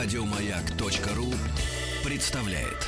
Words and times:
Радиомаяк.ру 0.00 1.34
представляет. 2.04 2.86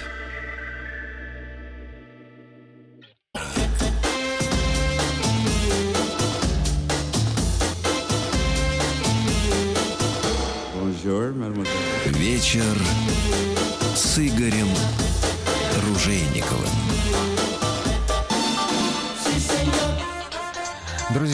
Вечер 12.06 12.76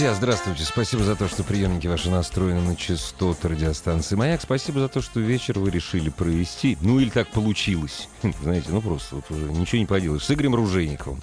Друзья, 0.07 0.21
здравствуйте. 0.21 0.63
Спасибо 0.63 1.03
за 1.03 1.17
то, 1.17 1.27
что 1.27 1.43
приемники 1.43 1.89
ваши 1.89 2.11
настроены 2.11 2.61
на 2.61 2.77
частоты 2.77 3.49
радиостанции 3.49 4.15
«Маяк». 4.15 4.41
Спасибо 4.41 4.79
за 4.79 4.87
то, 4.87 5.03
что 5.03 5.19
вечер 5.19 5.59
вы 5.59 5.69
решили 5.69 6.11
провести. 6.11 6.79
Ну, 6.81 7.01
или 7.01 7.11
так 7.11 7.27
получилось. 7.33 8.09
Знаете, 8.41 8.69
ну 8.71 8.81
просто 8.81 9.17
вот 9.17 9.29
уже 9.33 9.51
ничего 9.51 9.79
не 9.81 9.87
поделаешь. 9.87 10.23
С 10.23 10.31
Игорем 10.31 10.55
Ружейниковым. 10.55 11.21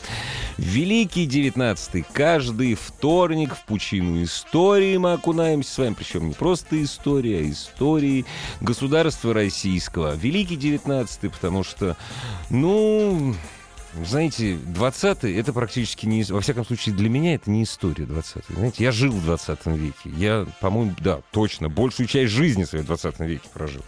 Великий 0.57 1.25
девятнадцатый. 1.27 2.05
Каждый 2.11 2.75
вторник 2.75 3.55
в 3.55 3.63
пучину 3.63 4.21
истории 4.21 4.97
мы 4.97 5.13
окунаемся 5.13 5.73
с 5.73 5.77
вами. 5.77 5.93
Причем 5.93 6.27
не 6.27 6.33
просто 6.33 6.83
история, 6.83 7.37
а 7.39 7.49
истории 7.49 8.25
государства 8.59 9.33
российского. 9.33 10.13
Великий 10.15 10.57
девятнадцатый, 10.57 11.29
потому 11.29 11.63
что, 11.63 11.95
ну, 12.49 13.33
знаете, 14.03 14.53
20-й 14.53 15.37
это 15.37 15.53
практически 15.53 16.05
не... 16.05 16.23
Во 16.23 16.41
всяком 16.41 16.65
случае, 16.65 16.95
для 16.95 17.09
меня 17.09 17.35
это 17.35 17.51
не 17.51 17.63
история 17.63 18.05
20-й. 18.05 18.55
Знаете, 18.55 18.83
я 18.83 18.91
жил 18.91 19.11
в 19.11 19.23
20 19.23 19.65
веке. 19.67 20.09
Я, 20.17 20.47
по-моему, 20.61 20.95
да, 20.99 21.21
точно, 21.31 21.69
большую 21.69 22.07
часть 22.07 22.31
жизни 22.31 22.63
своей 22.63 22.83
в 22.83 22.87
20 22.87 23.19
веке 23.19 23.47
прожил. 23.53 23.83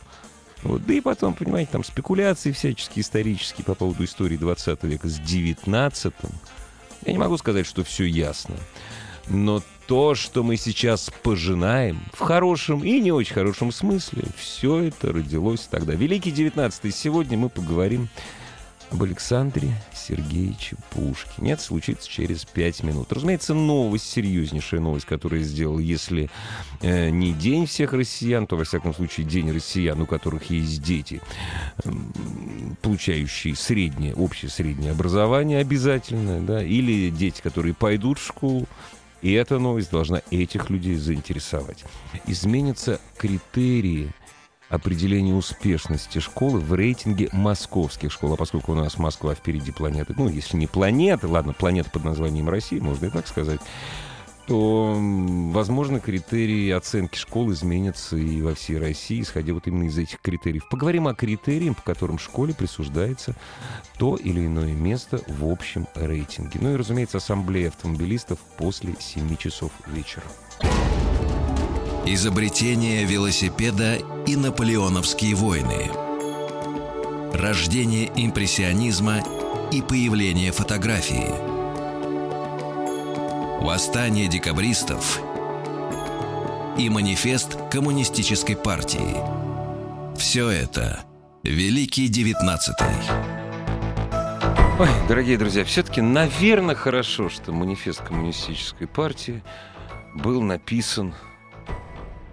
Вот. 0.63 0.85
Да 0.85 0.93
и 0.93 1.01
потом, 1.01 1.33
понимаете, 1.33 1.71
там 1.71 1.83
спекуляции 1.83 2.51
всяческие 2.51 3.01
исторические 3.01 3.65
по 3.65 3.75
поводу 3.75 4.03
истории 4.03 4.37
20 4.37 4.83
века 4.83 5.07
с 5.07 5.19
19 5.19 6.13
Я 7.05 7.11
не 7.11 7.17
могу 7.17 7.37
сказать, 7.37 7.65
что 7.65 7.83
все 7.83 8.05
ясно. 8.05 8.55
Но 9.27 9.63
то, 9.87 10.15
что 10.15 10.43
мы 10.43 10.57
сейчас 10.57 11.11
пожинаем, 11.23 11.99
в 12.13 12.19
хорошем 12.19 12.83
и 12.83 12.99
не 12.99 13.11
очень 13.11 13.33
хорошем 13.33 13.71
смысле, 13.71 14.23
все 14.37 14.83
это 14.83 15.11
родилось 15.11 15.67
тогда. 15.69 15.93
Великий 15.93 16.31
19 16.31 16.95
Сегодня 16.95 17.37
мы 17.37 17.49
поговорим 17.49 18.09
об 18.91 19.03
Александре 19.03 19.69
Сергеевиче 19.93 20.75
Пушкине. 20.91 21.53
Это 21.53 21.61
случится 21.61 22.09
через 22.09 22.45
пять 22.45 22.83
минут. 22.83 23.11
Разумеется, 23.11 23.53
новость, 23.53 24.09
серьезнейшая 24.09 24.79
новость, 24.79 25.05
которую 25.05 25.41
я 25.41 25.47
сделал, 25.47 25.79
если 25.79 26.29
э, 26.81 27.09
не 27.09 27.33
день 27.33 27.65
всех 27.65 27.93
россиян, 27.93 28.47
то, 28.47 28.55
во 28.55 28.63
всяком 28.63 28.93
случае, 28.93 29.25
день 29.25 29.51
россиян, 29.51 29.99
у 30.01 30.05
которых 30.05 30.49
есть 30.49 30.81
дети, 30.81 31.21
э, 31.83 31.91
получающие 32.81 33.55
среднее, 33.55 34.15
общее 34.15 34.49
среднее 34.49 34.91
образование 34.91 35.59
обязательно, 35.59 36.41
да, 36.41 36.63
или 36.63 37.09
дети, 37.09 37.41
которые 37.41 37.73
пойдут 37.73 38.19
в 38.19 38.25
школу, 38.25 38.67
и 39.21 39.31
эта 39.33 39.57
новость 39.57 39.91
должна 39.91 40.21
этих 40.29 40.69
людей 40.69 40.95
заинтересовать. 40.95 41.83
Изменятся 42.27 42.99
критерии 43.17 44.11
определение 44.69 45.35
успешности 45.35 46.19
школы 46.19 46.59
в 46.59 46.73
рейтинге 46.73 47.29
московских 47.31 48.11
школ. 48.11 48.33
А 48.33 48.37
поскольку 48.37 48.71
у 48.71 48.75
нас 48.75 48.97
Москва 48.97 49.35
впереди 49.35 49.71
планеты, 49.71 50.13
ну, 50.17 50.27
если 50.27 50.57
не 50.57 50.67
планета, 50.67 51.27
ладно, 51.27 51.53
планета 51.53 51.89
под 51.89 52.03
названием 52.03 52.49
Россия, 52.49 52.81
можно 52.81 53.05
и 53.05 53.09
так 53.09 53.27
сказать, 53.27 53.59
то, 54.47 54.95
возможно, 54.95 55.99
критерии 55.99 56.69
оценки 56.69 57.17
школ 57.17 57.51
изменятся 57.51 58.15
и 58.15 58.41
во 58.41 58.53
всей 58.53 58.77
России, 58.77 59.21
исходя 59.21 59.53
вот 59.53 59.67
именно 59.67 59.85
из 59.85 59.97
этих 59.97 60.21
критериев. 60.21 60.69
Поговорим 60.69 61.07
о 61.07 61.15
критериях, 61.15 61.75
по 61.77 61.81
которым 61.81 62.19
школе 62.19 62.53
присуждается 62.53 63.35
то 63.97 64.15
или 64.15 64.45
иное 64.45 64.73
место 64.73 65.21
в 65.27 65.49
общем 65.49 65.87
рейтинге. 65.95 66.59
Ну 66.61 66.73
и, 66.73 66.75
разумеется, 66.75 67.17
ассамблея 67.17 67.69
автомобилистов 67.69 68.39
после 68.57 68.95
7 68.99 69.35
часов 69.37 69.71
вечера. 69.87 70.23
Изобретение 72.07 73.03
велосипеда 73.03 73.95
и 74.27 74.35
наполеоновские 74.35 75.33
войны. 75.33 75.89
Рождение 77.33 78.11
импрессионизма 78.15 79.23
и 79.71 79.81
появление 79.81 80.51
фотографии. 80.51 81.33
Восстание 83.59 84.27
декабристов 84.27 85.19
и 86.77 86.91
манифест 86.91 87.57
коммунистической 87.71 88.55
партии. 88.55 89.15
Все 90.15 90.47
это 90.49 91.05
Великий 91.41 92.07
Девятнадцатый. 92.07 92.85
Ой, 94.77 94.89
дорогие 95.07 95.39
друзья, 95.39 95.65
все-таки, 95.65 96.01
наверное, 96.01 96.75
хорошо, 96.75 97.29
что 97.29 97.51
манифест 97.51 98.01
коммунистической 98.01 98.85
партии 98.85 99.41
был 100.13 100.43
написан 100.43 101.15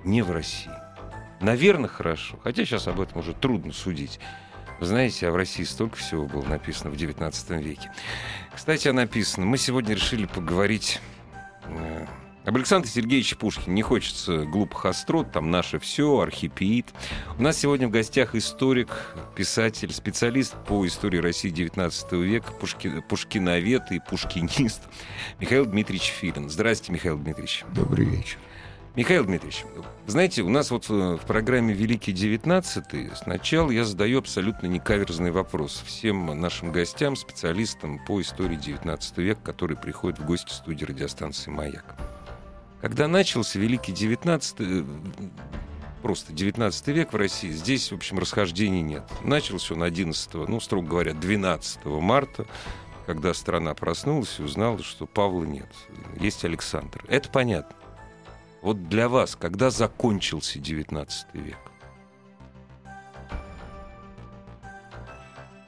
не 0.05 0.23
в 0.23 0.31
России. 0.31 0.71
Наверное, 1.41 1.89
хорошо. 1.89 2.39
Хотя 2.43 2.65
сейчас 2.65 2.87
об 2.87 3.01
этом 3.01 3.19
уже 3.19 3.35
трудно 3.35 3.73
судить. 3.73 4.21
Вы 4.81 4.87
знаете, 4.87 5.29
а 5.29 5.33
в 5.33 5.37
России 5.37 5.65
столько 5.65 5.97
всего 5.97 6.27
было 6.27 6.45
написано 6.45 6.91
в 6.91 6.95
XIX 6.95 7.63
веке. 7.63 7.91
Кстати, 8.55 8.89
о 8.89 8.93
написанном. 8.93 9.49
Мы 9.49 9.59
сегодня 9.59 9.95
решили 9.95 10.27
поговорить 10.27 11.01
э, 11.67 12.07
об 12.45 12.57
Александре 12.57 12.91
Сергеевиче 12.91 13.37
Пушкине. 13.37 13.75
Не 13.75 13.83
хочется 13.83 14.45
глупых 14.45 14.87
острот, 14.87 15.31
там 15.33 15.51
наше 15.51 15.79
все, 15.79 16.21
архипеид. 16.21 16.87
У 17.39 17.43
нас 17.43 17.59
сегодня 17.59 17.89
в 17.89 17.91
гостях 17.91 18.35
историк, 18.35 19.15
писатель, 19.37 19.93
специалист 19.93 20.55
по 20.67 20.87
истории 20.87 21.19
России 21.19 21.53
XIX 21.53 22.23
века, 22.23 22.53
пушки, 22.53 23.01
пушкиновед 23.09 23.93
и 23.93 24.01
пушкинист 24.01 24.83
Михаил 25.39 25.67
Дмитриевич 25.67 26.09
Филин. 26.09 26.51
Здравствуйте, 26.51 26.93
Михаил 26.93 27.19
Дмитриевич. 27.19 27.65
Добрый 27.73 28.07
вечер. 28.07 28.39
Михаил 28.95 29.25
Дмитриевич, 29.25 29.65
знаете, 30.07 30.43
у 30.43 30.51
нас 30.51 30.71
вот 30.71 30.85
э, 30.91 31.17
в 31.17 31.27
программе 31.27 31.73
«Великий 31.73 32.13
девятнадцатый» 32.13 33.11
сначала 33.17 33.71
я 33.71 33.87
задаю 33.87 34.19
абсолютно 34.19 34.67
некаверзный 34.67 35.31
вопрос 35.31 35.83
всем 35.87 36.39
нашим 36.39 36.73
гостям, 36.73 37.17
специалистам 37.17 38.05
по 38.05 38.21
истории 38.21 38.59
XIX 38.59 39.01
века, 39.17 39.41
которые 39.41 39.79
приходят 39.79 40.19
в 40.19 40.27
гости 40.27 40.51
в 40.51 40.53
студии 40.53 40.85
радиостанции 40.85 41.51
«Маяк». 41.51 41.87
Когда 42.83 43.09
начался 43.09 43.59
Великий 43.59 43.93
девятнадцатый, 43.93 44.83
э, 44.83 44.85
просто 46.03 46.35
девятнадцатый 46.35 46.93
век 46.93 47.15
в 47.15 47.17
России, 47.17 47.51
здесь, 47.51 47.93
в 47.93 47.95
общем, 47.95 48.19
расхождений 48.19 48.83
нет. 48.83 49.05
Начался 49.23 49.73
он 49.73 49.85
11, 49.85 50.35
ну, 50.35 50.61
строго 50.61 50.87
говоря, 50.87 51.15
12 51.15 51.87
марта, 51.87 52.45
когда 53.07 53.33
страна 53.33 53.73
проснулась 53.73 54.39
и 54.39 54.43
узнала, 54.43 54.83
что 54.83 55.07
Павла 55.07 55.45
нет, 55.45 55.69
есть 56.21 56.45
Александр. 56.45 57.03
Это 57.09 57.31
понятно. 57.31 57.75
Вот 58.63 58.89
для 58.89 59.09
вас, 59.09 59.35
когда 59.35 59.71
закончился 59.71 60.61
XIX 60.61 61.09
век? 61.35 61.59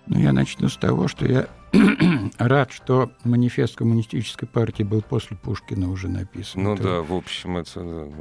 Ну, 0.07 0.21
я 0.21 0.33
начну 0.33 0.69
с 0.69 0.77
того, 0.77 1.09
что 1.09 1.27
я 1.27 1.49
рад, 2.39 2.71
что 2.71 3.11
манифест 3.25 3.75
коммунистической 3.75 4.47
партии 4.47 4.85
был 4.85 5.03
после 5.03 5.37
Пушкина 5.37 5.91
уже 5.91 6.09
написан. 6.09 6.63
Ну 6.63 6.75
это... 6.75 6.83
да, 6.83 7.03
в 7.03 7.13
общем, 7.13 7.57
это... 7.57 8.13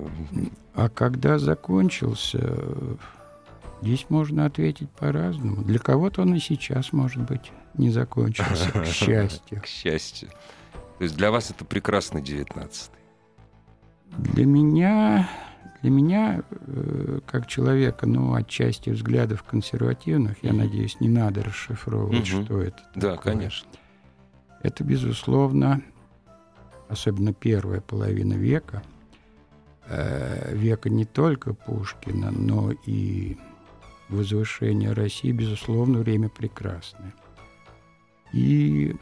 А 0.73 0.89
когда 0.89 1.37
закончился, 1.37 2.57
здесь 3.81 4.07
можно 4.09 4.45
ответить 4.45 4.89
по-разному. 4.91 5.63
Для 5.63 5.77
кого-то 5.77 6.23
он 6.23 6.33
и 6.33 6.39
сейчас, 6.39 6.93
может 6.93 7.21
быть, 7.23 7.51
не 7.75 7.91
закончился, 7.91 8.71
к 8.71 8.85
счастью. 8.87 9.61
К 9.61 9.67
счастью. 9.67 10.29
То 10.97 11.03
есть 11.03 11.15
для 11.15 11.29
вас 11.29 11.51
это 11.51 11.63
прекрасный 11.63 12.23
девятнадцатый? 12.23 13.02
Для 14.17 14.45
меня, 14.45 15.29
для 15.81 15.91
меня, 15.91 16.43
э, 16.51 17.19
как 17.25 17.47
человека, 17.47 18.05
ну, 18.05 18.33
отчасти 18.33 18.89
взглядов 18.91 19.43
консервативных, 19.43 20.43
я 20.43 20.53
надеюсь, 20.53 20.99
не 20.99 21.09
надо 21.09 21.43
расшифровывать, 21.43 22.27
mm 22.29 22.45
что 22.45 22.61
это. 22.61 22.81
Да, 22.95 23.15
такое. 23.15 23.33
конечно. 23.33 23.67
Это, 24.61 24.83
безусловно, 24.83 25.81
особенно 26.89 27.33
первая 27.33 27.81
половина 27.81 28.33
века, 28.33 28.83
э, 29.87 30.55
века 30.55 30.89
не 30.89 31.05
только 31.05 31.53
Пушкина, 31.53 32.31
но 32.31 32.71
и 32.85 33.37
возвышения 34.09 34.93
России, 34.93 35.31
безусловно, 35.31 35.99
время 35.99 36.29
прекрасное. 36.29 37.13
И 38.31 38.95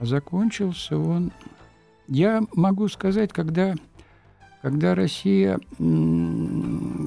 закончился 0.00 0.98
он, 0.98 1.32
я 2.08 2.42
могу 2.54 2.88
сказать, 2.88 3.32
когда 3.32 3.74
когда 4.62 4.94
Россия 4.94 5.58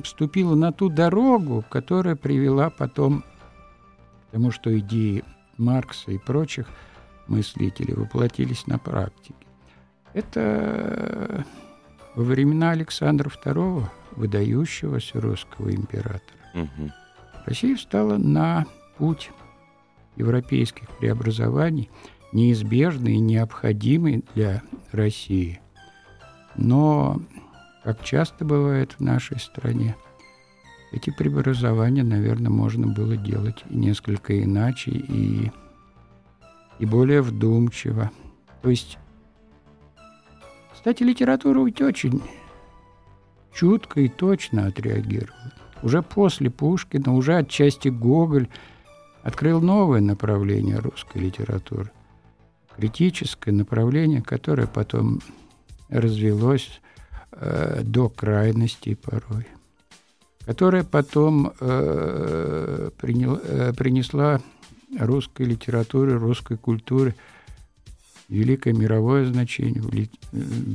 вступила 0.04 0.56
на 0.56 0.72
ту 0.72 0.90
дорогу, 0.90 1.64
которая 1.70 2.16
привела 2.16 2.70
потом 2.70 3.22
к 3.22 4.32
тому, 4.32 4.52
что 4.52 4.78
идеи 4.80 5.24
Маркса 5.58 6.12
и 6.12 6.18
прочих 6.18 6.68
мыслителей 7.28 7.94
воплотились 7.94 8.66
на 8.68 8.80
практике. 8.80 9.36
Это 10.14 11.46
во 12.16 12.24
времена 12.24 12.72
Александра 12.72 13.30
II, 13.30 13.86
выдающегося 14.16 15.22
русского 15.22 15.74
императора. 15.74 16.40
Угу. 16.54 16.92
Россия 17.46 17.76
встала 17.76 18.18
на 18.18 18.66
путь 18.98 19.32
европейских 20.16 20.88
преобразований, 21.00 21.90
неизбежный 22.32 23.16
и 23.16 23.20
необходимый 23.20 24.24
для 24.36 24.62
России. 24.92 25.63
Но, 26.56 27.22
как 27.84 28.04
часто 28.04 28.46
бывает 28.46 28.94
в 28.94 29.00
нашей 29.00 29.40
стране, 29.40 29.96
эти 30.92 31.10
преобразования, 31.10 32.04
наверное, 32.04 32.52
можно 32.52 32.88
было 32.88 33.18
делать 33.18 33.64
несколько 33.70 34.42
иначе, 34.44 34.92
и, 34.92 35.52
и 36.78 36.86
более 36.86 37.22
вдумчиво. 37.22 38.12
То 38.62 38.70
есть, 38.70 39.00
кстати, 40.72 41.02
литература 41.02 41.64
ведь 41.64 41.82
очень 41.82 42.22
чутко 43.54 44.02
и 44.02 44.08
точно 44.08 44.68
отреагировала. 44.68 45.52
Уже 45.82 46.02
после 46.02 46.50
Пушкина, 46.50 47.14
уже 47.14 47.38
отчасти 47.38 47.90
Гоголь 47.90 48.48
открыл 49.24 49.62
новое 49.62 50.02
направление 50.02 50.78
русской 50.78 51.18
литературы. 51.18 51.92
Критическое 52.76 53.52
направление, 53.52 54.22
которое 54.22 54.68
потом 54.68 55.22
развелось 55.90 56.82
э, 57.32 57.82
до 57.84 58.10
крайности 58.10 58.96
порой. 58.96 59.48
Которое 60.46 60.84
потом 60.84 61.54
э, 61.60 62.90
принял, 63.00 63.40
э, 63.42 63.74
принесла 63.74 64.42
русской 65.00 65.44
литературе, 65.44 66.16
русской 66.16 66.58
культуре– 66.58 67.16
великое 68.34 68.74
мировое 68.74 69.26
значение. 69.26 70.10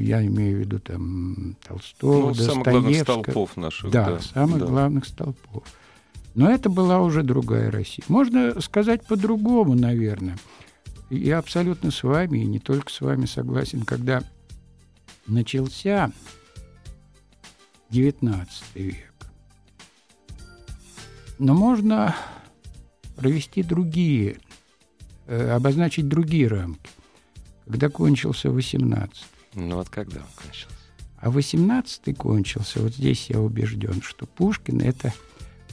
Я 0.01 0.25
имею 0.25 0.59
в 0.59 0.61
виду 0.61 0.79
там 0.79 1.57
Толстого, 1.67 2.29
ну, 2.29 2.35
самых 2.35 2.65
главных 2.67 3.01
столпов 3.01 3.57
наших. 3.57 3.91
Да, 3.91 4.11
да 4.11 4.21
самых 4.21 4.61
да. 4.61 4.67
главных 4.67 5.07
столпов. 5.07 5.65
Но 6.35 6.51
это 6.51 6.71
была 6.71 7.01
уже 7.01 7.23
другая 7.23 7.71
Россия. 7.71 8.05
Можно 8.09 8.61
сказать 8.61 9.05
по-другому, 9.07 9.75
наверное. 9.75 10.39
Я 11.11 11.39
абсолютно 11.39 11.91
с 11.91 12.03
вами, 12.03 12.39
и 12.39 12.45
не 12.45 12.61
только 12.61 12.93
с 12.93 13.01
вами 13.01 13.27
согласен, 13.27 13.83
когда 13.83 14.23
начался 15.29 16.13
XIX 17.91 18.47
век. 18.75 19.15
Но 21.39 21.55
можно 21.55 22.17
провести 23.17 23.63
другие, 23.63 24.39
э, 25.27 25.51
обозначить 25.51 26.09
другие 26.09 26.49
рамки 26.49 26.91
когда 27.69 27.91
кончился 27.91 28.51
18 28.51 29.27
Ну 29.55 29.77
вот 29.77 29.91
когда 29.91 30.21
он 30.21 30.27
кончился? 30.37 30.75
А 31.19 31.31
18 31.31 32.17
кончился, 32.17 32.81
вот 32.81 32.95
здесь 32.95 33.29
я 33.29 33.41
убежден, 33.41 34.01
что 34.03 34.27
Пушкин— 34.27 34.81
это 34.83 35.13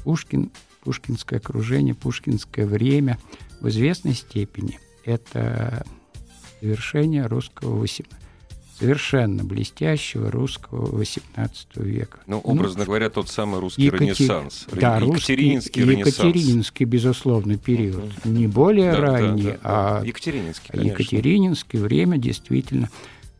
Пушкин, 0.04 0.52
пушкинское 0.82 1.40
окружение, 1.40 1.96
пушкинское 1.96 2.66
время 2.66 3.18
в 3.62 3.70
известной 3.70 4.14
степени 4.14 4.80
это 5.06 5.86
завершение 6.62 7.28
русского 7.28 7.78
18 7.78 8.06
совершенно 8.78 9.44
блестящего 9.44 10.30
русского 10.30 11.02
XVIII 11.02 11.50
века. 11.76 12.20
Ну, 12.28 12.40
образно 12.40 12.80
ну, 12.80 12.86
говоря, 12.86 13.10
тот 13.10 13.30
самый 13.30 13.60
русский 13.60 13.84
Екатер... 13.84 14.08
Ренессанс. 14.08 14.68
Да, 14.72 14.98
Екатерининский 14.98 15.82
русский, 15.84 15.96
Ренессанс. 15.96 16.18
Екатерининский, 16.18 16.86
безусловно, 16.86 17.58
период. 17.58 18.04
Uh-huh. 18.04 18.30
Не 18.30 18.48
более 18.48 18.92
да, 18.92 19.00
ранний, 19.00 19.44
да, 19.44 19.52
да, 19.52 19.60
а 19.64 20.04
Екатерининский, 20.04 20.70
конечно. 20.72 20.92
Екатерининский 20.92 21.80
время 21.80 22.18
действительно, 22.18 22.90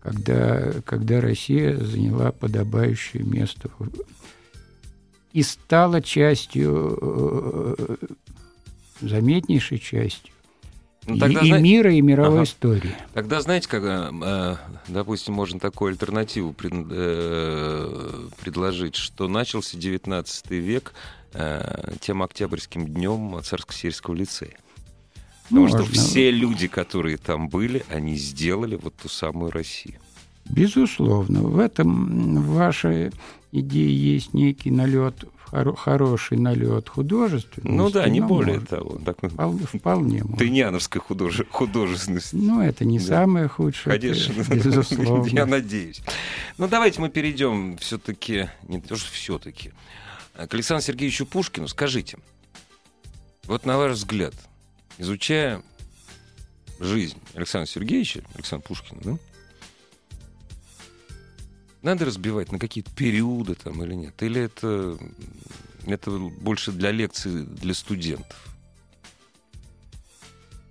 когда, 0.02 0.74
когда 0.86 1.20
Россия 1.20 1.76
заняла 1.78 2.32
подобающее 2.32 3.24
место 3.24 3.70
и 5.34 5.44
стала 5.44 6.02
частью, 6.02 6.98
э, 7.02 7.96
заметнейшей 9.02 9.80
частью 9.80 10.35
ну, 11.08 11.18
тогда, 11.18 11.42
и, 11.42 11.48
и 11.48 11.52
мира, 11.52 11.94
и 11.94 12.02
мировой 12.02 12.40
ага. 12.40 12.44
истории. 12.44 12.96
Тогда, 13.14 13.42
знаете, 13.42 13.68
как, 13.70 13.84
э, 13.84 14.56
допустим, 14.88 15.34
можно 15.34 15.60
такую 15.60 15.92
альтернативу 15.92 16.54
пред, 16.54 16.74
э, 16.74 18.28
предложить, 18.40 18.96
что 18.96 19.28
начался 19.28 19.78
XIX 19.78 20.26
век 20.50 20.94
э, 21.34 21.94
тем 22.00 22.24
октябрьским 22.24 22.88
днем 22.88 23.40
Царско-сельского 23.44 24.16
лицея. 24.16 24.58
Потому 25.44 25.62
Можно. 25.62 25.84
что 25.84 25.92
все 25.94 26.32
люди, 26.32 26.68
которые 26.68 27.18
там 27.18 27.50
были, 27.50 27.86
они 27.90 28.16
сделали 28.16 28.76
вот 28.82 28.96
ту 28.96 29.10
самую 29.10 29.52
Россию. 29.52 30.00
Безусловно. 30.50 31.42
В 31.42 31.60
этом 31.60 32.42
вашей 32.44 33.12
идее 33.52 34.16
есть 34.16 34.34
некий 34.34 34.72
налет 34.72 35.26
хоро- 35.52 35.76
хороший 35.76 36.38
налет 36.38 36.90
художественности. 36.90 37.76
Ну 37.78 37.90
да, 37.90 38.08
не 38.10 38.22
более 38.22 38.56
может. 38.56 38.70
того. 38.70 39.00
Так, 39.06 39.18
вполне, 39.32 39.66
вполне 39.66 40.24
может. 40.24 40.40
Тыняновская 40.40 41.02
художе- 41.02 41.48
художественность. 41.50 42.34
Ну, 42.34 42.62
это 42.62 42.86
не 42.86 43.00
да. 43.00 43.06
самое 43.06 43.48
худшее. 43.48 43.98
Конечно. 44.00 44.44
Безусловно. 44.54 45.28
Я 45.28 45.46
надеюсь. 45.46 46.02
Ну, 46.58 46.68
давайте 46.68 47.02
мы 47.02 47.10
перейдем 47.10 47.78
все-таки, 47.78 48.50
не 48.68 48.80
то 48.82 48.96
что 48.96 49.12
все-таки, 49.12 49.72
к 50.34 50.54
Александру 50.54 50.86
Сергеевичу 50.86 51.26
Пушкину. 51.26 51.68
Скажите, 51.68 52.18
вот 53.46 53.66
на 53.66 53.78
ваш 53.78 53.94
взгляд, 53.94 54.34
изучая 54.98 55.62
жизнь 56.80 57.18
Александра 57.34 57.68
Сергеевича, 57.70 58.22
Александра 58.36 58.68
Пушкина, 58.68 59.00
да, 59.04 59.18
надо 61.86 62.06
разбивать 62.06 62.52
на 62.52 62.60
какие-то 62.60 62.92
периоды 62.92 63.56
там 63.56 63.82
или 63.84 63.94
нет? 63.94 64.22
Или 64.22 64.42
это, 64.42 64.98
это 65.86 66.12
больше 66.12 66.72
для 66.72 66.92
лекций 66.92 67.46
для 67.46 67.74
студентов? 67.74 68.36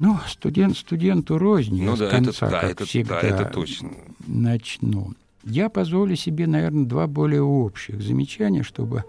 Ну, 0.00 0.18
студент 0.26 0.76
студенту 0.76 1.38
рознь. 1.38 1.82
Ну, 1.82 1.96
да, 1.96 2.10
конца, 2.10 2.46
это, 2.46 2.50
да, 2.50 2.60
как 2.60 2.70
это, 2.72 2.84
всегда, 2.84 3.20
да, 3.20 3.28
это 3.28 3.44
точно. 3.46 3.90
Начну. 4.26 5.14
Я 5.44 5.68
позволю 5.68 6.16
себе, 6.16 6.46
наверное, 6.46 6.84
два 6.84 7.06
более 7.06 7.42
общих 7.42 8.02
замечания, 8.02 8.64
чтобы 8.64 9.04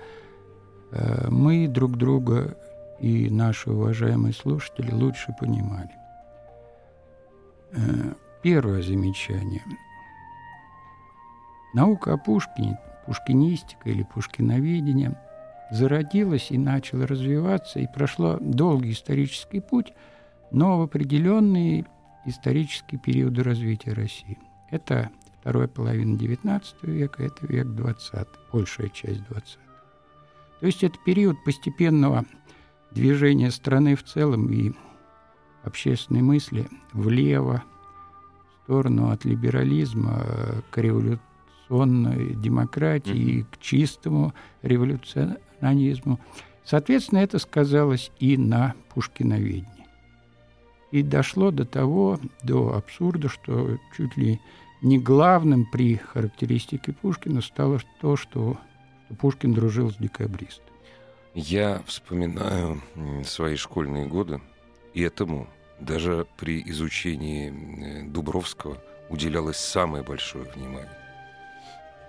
э, 0.92 1.28
мы 1.30 1.68
друг 1.68 1.98
друга 1.98 2.56
и 3.02 3.30
наши 3.30 3.72
уважаемые 3.72 4.34
слушатели 4.34 4.92
лучше 4.92 5.36
понимали. 5.40 5.90
Э, 7.72 8.14
первое 8.44 8.84
замечание– 8.84 9.64
Наука 11.76 12.14
о 12.14 12.18
Пушкине, 12.18 12.80
пушкинистика 13.06 13.90
или 13.90 14.04
пушкиноведение 14.04 15.20
зародилась 15.72 16.50
и 16.50 16.58
начала 16.58 17.06
развиваться, 17.06 17.82
и 17.82 17.88
прошло 17.94 18.38
долгий 18.40 18.94
исторический 18.94 19.60
путь, 19.60 19.92
но 20.52 20.80
в 20.80 20.84
определенные 20.84 21.86
исторические 22.26 22.98
периоды 23.02 23.44
развития 23.44 23.92
России. 23.92 24.38
Это 24.72 25.10
вторая 25.42 25.68
половина 25.68 26.16
XIX 26.16 26.64
века, 26.84 27.24
это 27.24 27.46
век 27.46 27.68
XX, 27.68 28.26
большая 28.54 28.88
часть 28.88 29.20
XX. 29.30 29.44
То 30.62 30.66
есть 30.66 30.82
это 30.82 30.98
период 31.06 31.44
постепенного 31.44 32.24
движения 32.92 33.52
страны 33.52 33.98
в 33.98 34.04
целом 34.04 34.50
и 34.50 34.72
общественной 35.66 36.22
мысли 36.22 36.70
влево, 36.94 37.64
в 38.48 38.64
сторону 38.64 39.10
от 39.10 39.26
либерализма 39.26 40.24
к 40.72 40.78
революции 40.78 41.35
революционной 41.70 42.36
демократии 42.36 43.14
mm-hmm. 43.14 43.40
и 43.40 43.44
к 43.44 43.58
чистому 43.60 44.34
революционизму. 44.62 46.20
Соответственно, 46.64 47.20
это 47.20 47.40
сказалось 47.40 48.12
и 48.20 48.38
на 48.38 48.74
пушкиноведении. 48.94 49.70
И 50.92 51.04
дошло 51.04 51.52
до 51.52 51.66
того, 51.66 52.20
до 52.44 52.76
абсурда, 52.76 53.30
что 53.30 53.78
чуть 53.96 54.16
ли 54.18 54.40
не 54.82 54.98
главным 54.98 55.66
при 55.66 55.96
характеристике 55.96 56.94
Пушкина 56.94 57.42
стало 57.42 57.82
то, 58.02 58.16
что, 58.16 58.58
Пушкин 59.20 59.54
дружил 59.54 59.92
с 59.92 59.98
декабристами. 59.98 60.70
Я 61.34 61.82
вспоминаю 61.86 62.82
свои 63.26 63.56
школьные 63.56 64.08
годы, 64.08 64.42
и 64.94 65.02
этому 65.02 65.48
даже 65.80 66.26
при 66.38 66.64
изучении 66.68 67.52
э, 67.52 68.10
Дубровского 68.10 68.78
уделялось 69.10 69.58
самое 69.58 70.04
большое 70.04 70.46
внимание. 70.46 71.05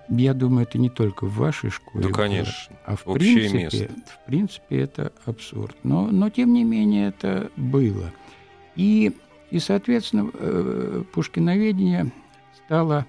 Я 0.09 0.35
думаю, 0.35 0.67
это 0.67 0.79
не 0.79 0.91
только 0.91 1.27
в 1.27 1.35
вашей 1.35 1.71
школе. 1.71 2.07
Да, 2.07 2.13
конечно. 2.13 2.77
А 2.85 2.97
в 2.97 3.05
принципе, 3.05 3.59
место. 3.59 3.89
в 4.07 4.27
принципе, 4.27 4.81
это 4.81 5.13
абсурд. 5.25 5.77
Но, 5.83 6.07
но 6.07 6.31
тем 6.31 6.53
не 6.53 6.65
менее 6.65 7.09
это 7.09 7.51
было. 7.57 8.13
И, 8.77 9.13
и 9.51 9.59
соответственно, 9.59 10.31
э, 10.33 11.03
пушкиноведение 11.13 12.13
стало 12.65 13.07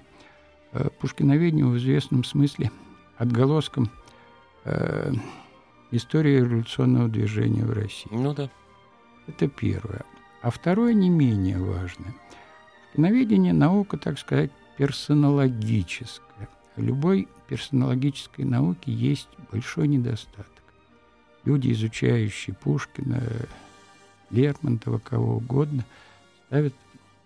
э, 0.72 0.88
пушкиноведение 0.98 1.66
в 1.66 1.76
известном 1.78 2.24
смысле 2.24 2.72
отголоском 3.16 3.90
э, 4.64 5.12
истории 5.92 6.38
революционного 6.38 7.08
движения 7.08 7.64
в 7.64 7.72
России. 7.72 8.10
Ну 8.10 8.34
да. 8.34 8.50
Это 9.28 9.46
первое. 9.46 10.04
А 10.42 10.50
второе 10.50 10.94
не 10.94 11.10
менее 11.10 11.58
важное. 11.58 12.14
Пушкиноведение– 12.88 13.52
наука, 13.54 13.98
так 13.98 14.18
сказать, 14.18 14.50
персонологическая 14.78 16.27
любой 16.80 17.28
персонологической 17.48 18.44
науки 18.44 18.90
есть 18.90 19.28
большой 19.50 19.88
недостаток. 19.88 20.46
люди, 21.44 21.72
изучающие 21.72 22.54
Пушкина, 22.54 23.22
Лермонтова, 24.30 24.98
кого 24.98 25.36
угодно, 25.36 25.84
ставят 26.46 26.74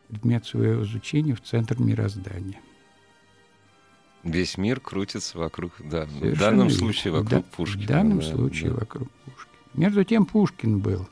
предмет 0.09 0.45
своего 0.47 0.85
изучения 0.85 1.35
в 1.35 1.43
центр 1.43 1.81
мироздания. 1.81 2.61
Весь 4.23 4.57
мир 4.57 4.79
крутится 4.79 5.39
вокруг, 5.39 5.73
да, 5.81 6.07
Совершенно 6.07 6.35
в 6.35 6.39
данном 6.39 6.69
верно. 6.69 6.79
случае 6.79 7.13
вокруг 7.13 7.31
да, 7.31 7.57
Пушкина. 7.57 7.83
В 7.83 7.87
данном 7.89 8.19
да, 8.19 8.25
случае 8.25 8.71
да. 8.71 8.77
вокруг 8.77 9.11
Пушкина. 9.11 9.57
Между 9.75 10.05
тем 10.05 10.27
Пушкин 10.27 10.79
был 10.79 11.09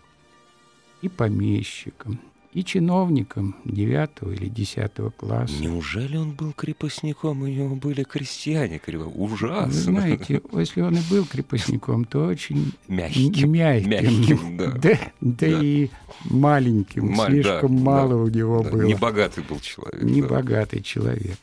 и 1.03 1.09
помещиком, 1.09 2.21
и 2.52 2.64
чиновником 2.64 3.57
девятого 3.64 4.33
или 4.33 4.49
десятого 4.49 5.11
класса. 5.11 5.54
Неужели 5.61 6.16
он 6.16 6.33
был 6.33 6.52
крепостником, 6.52 7.42
у 7.42 7.47
него 7.47 7.76
были 7.76 8.02
крестьяне? 8.02 8.80
Ужасно. 9.14 9.66
Вы 9.66 9.73
знаете, 9.73 10.42
если 10.52 10.80
он 10.80 10.97
и 10.97 11.00
был 11.11 11.25
крепостником, 11.25 12.04
то 12.04 12.26
очень 12.26 12.73
мягким. 12.88 13.52
Мягким, 13.52 13.90
мягким 13.90 14.57
да. 14.57 14.66
Да, 14.73 14.78
да, 14.80 14.99
да 15.21 15.47
и 15.62 15.90
маленьким, 16.25 17.11
Маль, 17.12 17.30
слишком 17.30 17.76
да, 17.76 17.83
мало 17.83 18.14
да, 18.14 18.16
у 18.16 18.28
него 18.28 18.62
да, 18.62 18.71
было. 18.71 18.83
Небогатый 18.83 19.45
был 19.45 19.61
человек. 19.61 20.02
Небогатый 20.02 20.80
да. 20.80 20.85
человек. 20.85 21.38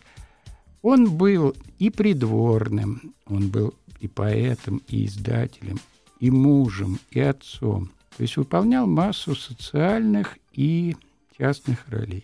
Он 0.82 1.10
был 1.10 1.56
и 1.80 1.90
придворным, 1.90 3.14
он 3.26 3.50
был 3.50 3.74
и 4.02 4.08
поэтом, 4.08 4.82
и 4.88 5.06
издателем, 5.06 5.80
и 6.20 6.30
мужем, 6.32 7.00
и 7.12 7.20
отцом. 7.20 7.92
То 8.18 8.24
есть 8.24 8.36
выполнял 8.36 8.88
массу 8.88 9.36
социальных 9.36 10.38
и 10.52 10.96
частных 11.38 11.88
ролей. 11.88 12.24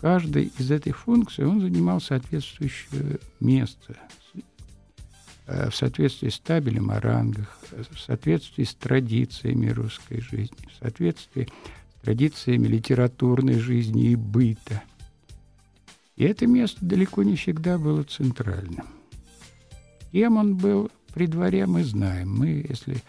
Каждой 0.00 0.50
из 0.58 0.70
этих 0.70 0.98
функций 0.98 1.46
он 1.46 1.60
занимал 1.60 2.00
соответствующее 2.00 3.20
место 3.38 3.96
э, 5.46 5.68
в 5.68 5.76
соответствии 5.76 6.30
с 6.30 6.38
табелем 6.38 6.90
о 6.90 7.00
рангах, 7.00 7.56
в 7.70 8.00
соответствии 8.00 8.64
с 8.64 8.74
традициями 8.74 9.68
русской 9.68 10.22
жизни, 10.22 10.56
в 10.72 10.82
соответствии 10.82 11.48
с 11.98 12.04
традициями 12.04 12.66
литературной 12.66 13.58
жизни 13.58 14.10
и 14.10 14.16
быта. 14.16 14.82
И 16.16 16.24
это 16.24 16.46
место 16.46 16.84
далеко 16.84 17.22
не 17.22 17.36
всегда 17.36 17.78
было 17.78 18.04
центральным. 18.04 18.86
Кем 20.10 20.36
он 20.38 20.56
был 20.56 20.90
при 21.12 21.26
дворе, 21.26 21.66
мы 21.66 21.84
знаем. 21.84 22.34
Мы, 22.34 22.66
если 22.68 23.02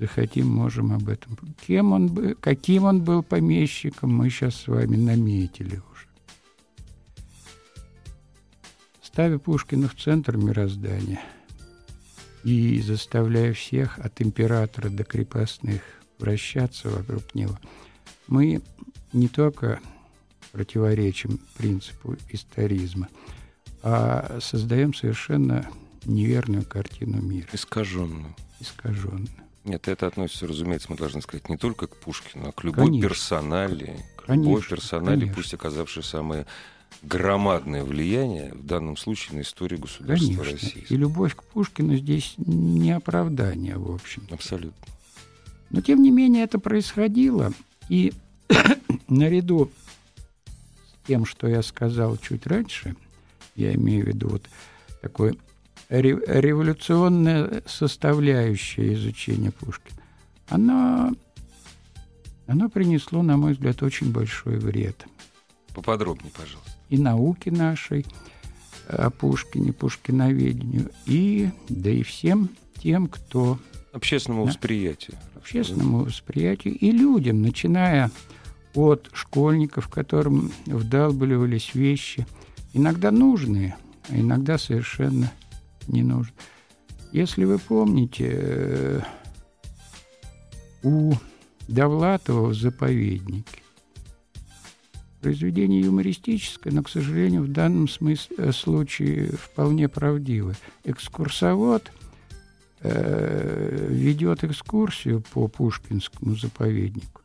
захотим, 0.00 0.48
можем 0.48 0.92
об 0.92 1.08
этом. 1.08 1.38
Кем 1.66 1.92
он 1.92 2.08
был, 2.08 2.34
каким 2.40 2.84
он 2.84 3.04
был 3.04 3.22
помещиком, 3.22 4.12
мы 4.14 4.30
сейчас 4.30 4.56
с 4.56 4.66
вами 4.66 4.96
наметили 4.96 5.76
уже. 5.76 6.06
Ставя 9.02 9.38
Пушкина 9.38 9.88
в 9.88 9.94
центр 9.94 10.36
мироздания 10.36 11.20
и 12.42 12.80
заставляя 12.80 13.52
всех 13.52 13.98
от 13.98 14.22
императора 14.22 14.88
до 14.88 15.04
крепостных 15.04 15.82
вращаться 16.18 16.88
вокруг 16.88 17.34
него, 17.34 17.58
мы 18.26 18.62
не 19.12 19.28
только 19.28 19.80
противоречим 20.52 21.40
принципу 21.58 22.16
историзма, 22.30 23.08
а 23.82 24.38
создаем 24.40 24.94
совершенно 24.94 25.68
неверную 26.04 26.64
картину 26.64 27.20
мира. 27.20 27.48
Искаженную. 27.52 28.34
Искаженную. 28.60 29.49
Нет, 29.64 29.88
это 29.88 30.06
относится, 30.06 30.46
разумеется, 30.46 30.88
мы 30.90 30.96
должны 30.96 31.20
сказать 31.20 31.48
не 31.48 31.56
только 31.56 31.86
к 31.86 31.96
Пушкину, 31.96 32.48
а 32.48 32.52
к 32.52 32.64
любой 32.64 32.86
конечно. 32.86 33.08
персонали, 33.08 33.96
к 34.16 34.24
конечно, 34.24 34.48
любой 34.48 34.62
персонали, 34.62 35.20
конечно. 35.20 35.34
пусть 35.34 35.54
оказавшей 35.54 36.02
самое 36.02 36.46
громадное 37.02 37.84
влияние, 37.84 38.52
в 38.54 38.64
данном 38.64 38.96
случае, 38.96 39.38
на 39.38 39.42
историю 39.42 39.80
государства 39.80 40.26
конечно. 40.26 40.52
России. 40.52 40.86
И 40.88 40.96
любовь 40.96 41.36
к 41.36 41.42
Пушкину 41.44 41.96
здесь 41.96 42.34
не 42.38 42.92
оправдание, 42.92 43.76
в 43.76 43.92
общем. 43.92 44.26
Абсолютно. 44.30 44.86
Но, 45.70 45.82
тем 45.82 46.02
не 46.02 46.10
менее, 46.10 46.44
это 46.44 46.58
происходило, 46.58 47.52
и 47.88 48.12
наряду 49.08 49.70
с 50.46 51.06
тем, 51.06 51.26
что 51.26 51.48
я 51.48 51.62
сказал 51.62 52.16
чуть 52.16 52.46
раньше, 52.46 52.96
я 53.56 53.74
имею 53.74 54.04
в 54.04 54.08
виду 54.08 54.28
вот 54.28 54.48
такой 55.02 55.38
революционная 55.90 57.62
составляющая 57.66 58.94
изучения 58.94 59.50
Пушкина, 59.50 60.00
она, 60.48 61.12
оно 62.46 62.68
принесло, 62.68 63.22
на 63.22 63.36
мой 63.36 63.52
взгляд, 63.52 63.82
очень 63.82 64.12
большой 64.12 64.58
вред. 64.58 65.04
Поподробнее, 65.74 66.32
пожалуйста. 66.32 66.72
И 66.88 66.98
науке 66.98 67.50
нашей 67.50 68.06
о 68.88 69.10
Пушкине, 69.10 69.72
пушкиноведению, 69.72 70.90
и 71.06 71.50
да 71.68 71.90
и 71.90 72.02
всем 72.02 72.50
тем, 72.82 73.06
кто... 73.06 73.58
Общественному 73.92 74.44
да, 74.44 74.50
восприятию. 74.50 75.16
Общественному 75.36 76.04
восприятию 76.04 76.76
и 76.76 76.90
людям, 76.90 77.42
начиная 77.42 78.10
от 78.74 79.08
школьников, 79.12 79.88
которым 79.88 80.52
вдалбливались 80.66 81.74
вещи, 81.74 82.26
иногда 82.72 83.10
нужные, 83.10 83.76
а 84.08 84.16
иногда 84.16 84.58
совершенно 84.58 85.32
не 85.90 86.02
нужно. 86.02 86.34
Если 87.12 87.44
вы 87.44 87.58
помните, 87.58 88.28
э, 88.30 89.00
у 90.82 91.12
Довлатова 91.68 92.48
в 92.48 92.54
заповеднике 92.54 93.60
произведение 95.20 95.82
юмористическое, 95.82 96.72
но, 96.72 96.82
к 96.82 96.88
сожалению, 96.88 97.42
в 97.42 97.52
данном 97.52 97.88
смысле, 97.88 98.36
э, 98.38 98.52
случае 98.52 99.32
вполне 99.32 99.88
правдивое. 99.88 100.56
Экскурсовод 100.84 101.92
э, 102.80 103.86
ведет 103.90 104.44
экскурсию 104.44 105.22
по 105.32 105.46
Пушкинскому 105.48 106.36
заповеднику 106.36 107.19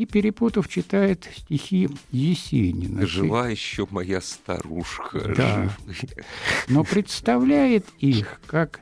и, 0.00 0.06
перепутав, 0.06 0.66
читает 0.66 1.28
стихи 1.36 1.90
Есенина. 2.10 3.06
Жива 3.06 3.50
еще 3.50 3.86
моя 3.90 4.22
старушка. 4.22 5.34
Да. 5.36 5.70
Но 6.68 6.84
представляет 6.84 7.84
их 7.98 8.40
как 8.46 8.80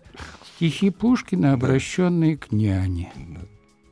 стихи 0.54 0.90
Пушкина, 0.90 1.54
обращенные 1.54 2.37
да. 2.37 2.46
к 2.46 2.52
няне. 2.52 3.12
Да. 3.16 3.40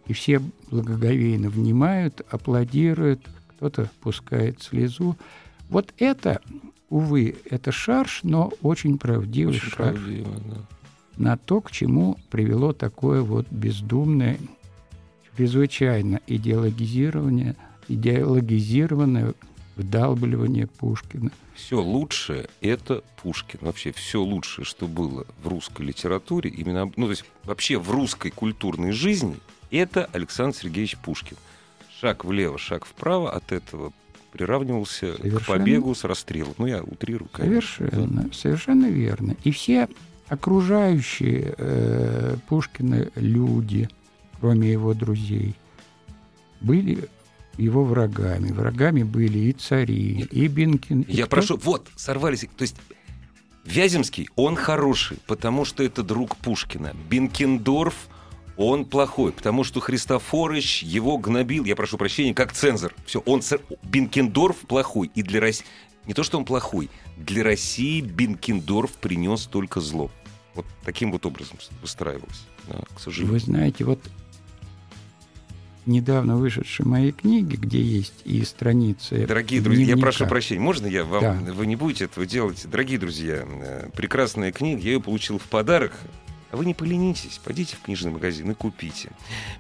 И 0.07 0.13
все 0.13 0.41
благоговейно 0.71 1.51
внимают, 1.51 2.25
аплодируют, 2.31 3.29
кто-то 3.57 3.91
пускает 4.03 4.63
слезу. 4.63 5.17
Вот 5.69 5.93
это, 5.99 6.41
увы, 6.91 7.35
это 7.51 7.73
шарш, 7.73 8.21
но 8.23 8.53
очень 8.63 8.99
правдивый 8.99 9.57
очень 9.57 9.69
шарш 9.69 9.99
правдиво, 9.99 10.37
да. 10.47 10.59
на 11.17 11.37
то, 11.37 11.61
к 11.61 11.73
чему 11.73 12.19
привело 12.31 12.73
такое 12.73 13.23
вот 13.23 13.49
бездумное 13.51 14.39
чрезвычайно 15.37 16.21
идеологизирование, 16.27 17.57
идеологизированное 17.89 19.35
вдалбливание 19.77 20.67
Пушкина. 20.67 21.31
Все 21.55 21.81
лучшее– 21.81 22.49
это 22.61 23.03
Пушкин. 23.23 23.61
Вообще 23.63 23.93
все 23.93 24.23
лучшее, 24.23 24.65
что 24.65 24.87
было 24.87 25.27
в 25.43 25.49
русской 25.49 25.83
литературе, 25.83 26.51
именно, 26.51 26.91
ну, 26.97 27.07
то 27.07 27.11
есть 27.11 27.25
вообще 27.45 27.79
в 27.79 27.91
русской 27.91 28.31
культурной 28.31 28.93
жизни, 28.93 29.37
это 29.71 30.09
Александр 30.13 30.57
Сергеевич 30.57 30.97
Пушкин. 30.99 31.37
Шаг 32.01 32.25
влево, 32.25 32.59
шаг 32.59 32.85
вправо 32.85 33.33
от 33.33 33.53
этого 33.53 33.93
приравнивался 34.33 35.17
совершенно, 35.17 35.41
к 35.41 35.47
побегу 35.47 35.95
с 35.95 36.05
расстрелом. 36.05 36.55
Ну, 36.59 36.67
я 36.67 36.83
утрирую, 36.83 37.29
конечно. 37.31 37.89
Совершенно, 37.89 38.23
да. 38.23 38.29
совершенно 38.33 38.87
верно. 38.87 39.37
И 39.45 39.51
все 39.51 39.89
окружающие 40.29 41.55
э, 41.57 42.37
Пушкина 42.49 43.09
люди– 43.15 43.89
кроме 44.41 44.71
его 44.71 44.95
друзей, 44.95 45.55
были 46.61 47.09
его 47.59 47.85
врагами. 47.85 48.53
Врагами 48.53 49.03
были 49.03 49.39
и 49.39 49.53
цари, 49.53 50.29
и 50.31 50.47
Бинкин. 50.49 51.03
И 51.03 51.13
Я 51.15 51.25
кто? 51.25 51.37
прошу, 51.37 51.57
вот, 51.57 51.89
сорвались. 51.97 52.47
То 52.57 52.63
есть 52.63 52.77
Вяземский, 53.65 54.29
он 54.37 54.57
хороший, 54.57 55.19
потому 55.27 55.65
что 55.65 55.83
это 55.83 56.03
друг 56.03 56.37
Пушкина. 56.37 56.95
Бинкендорф, 57.11 58.09
он 58.57 58.85
плохой, 58.85 59.33
потому 59.33 59.65
что 59.65 59.81
Христофорович 59.81 60.83
его 60.83 61.19
гнобил, 61.19 61.65
я 61.65 61.77
прошу 61.77 61.99
прощения, 61.99 62.33
как 62.35 62.53
цензор. 62.53 62.95
Все, 63.07 63.21
он 63.21 63.43
Бинкендорф 63.83 64.57
плохой. 64.59 65.11
И 65.15 65.23
для 65.23 65.41
России... 65.41 65.67
Не 66.07 66.15
то, 66.15 66.23
что 66.23 66.39
он 66.39 66.45
плохой. 66.45 66.89
Для 67.17 67.43
России 67.43 68.01
Бинкендорф 68.01 68.93
принес 68.93 69.47
только 69.47 69.81
зло. 69.81 70.11
Вот 70.55 70.65
таким 70.85 71.11
вот 71.11 71.27
образом 71.27 71.59
выстраивалось, 71.83 72.47
да, 72.69 72.79
к 72.95 73.01
сожалению. 73.01 73.33
Вы 73.33 73.41
знаете, 73.41 73.85
вот 73.85 74.01
недавно 75.87 76.37
вышедшей 76.37 76.85
моей 76.85 77.13
книги, 77.13 77.57
где 77.57 77.81
есть 77.81 78.23
и 78.25 78.45
страницы. 78.45 79.27
Дорогие 79.27 79.61
друзья, 79.61 79.85
дневника. 79.85 79.99
я 79.99 80.03
прошу 80.03 80.27
прощения, 80.27 80.61
можно 80.61 80.87
я 80.87 81.05
вам, 81.05 81.45
да. 81.45 81.53
вы 81.53 81.67
не 81.67 81.77
будете 81.77 82.05
этого 82.05 82.27
делать? 82.27 82.67
Дорогие 82.69 82.99
друзья, 82.99 83.45
э, 83.47 83.89
прекрасная 83.95 84.53
книга, 84.53 84.81
я 84.81 84.93
ее 84.93 85.01
получил 85.01 85.39
в 85.39 85.45
подарок. 85.45 85.93
А 86.53 86.57
вы 86.57 86.65
не 86.65 86.75
поленитесь, 86.75 87.41
пойдите 87.43 87.77
в 87.77 87.81
книжный 87.83 88.13
магазин 88.13 88.51
и 88.51 88.55
купите. 88.55 89.11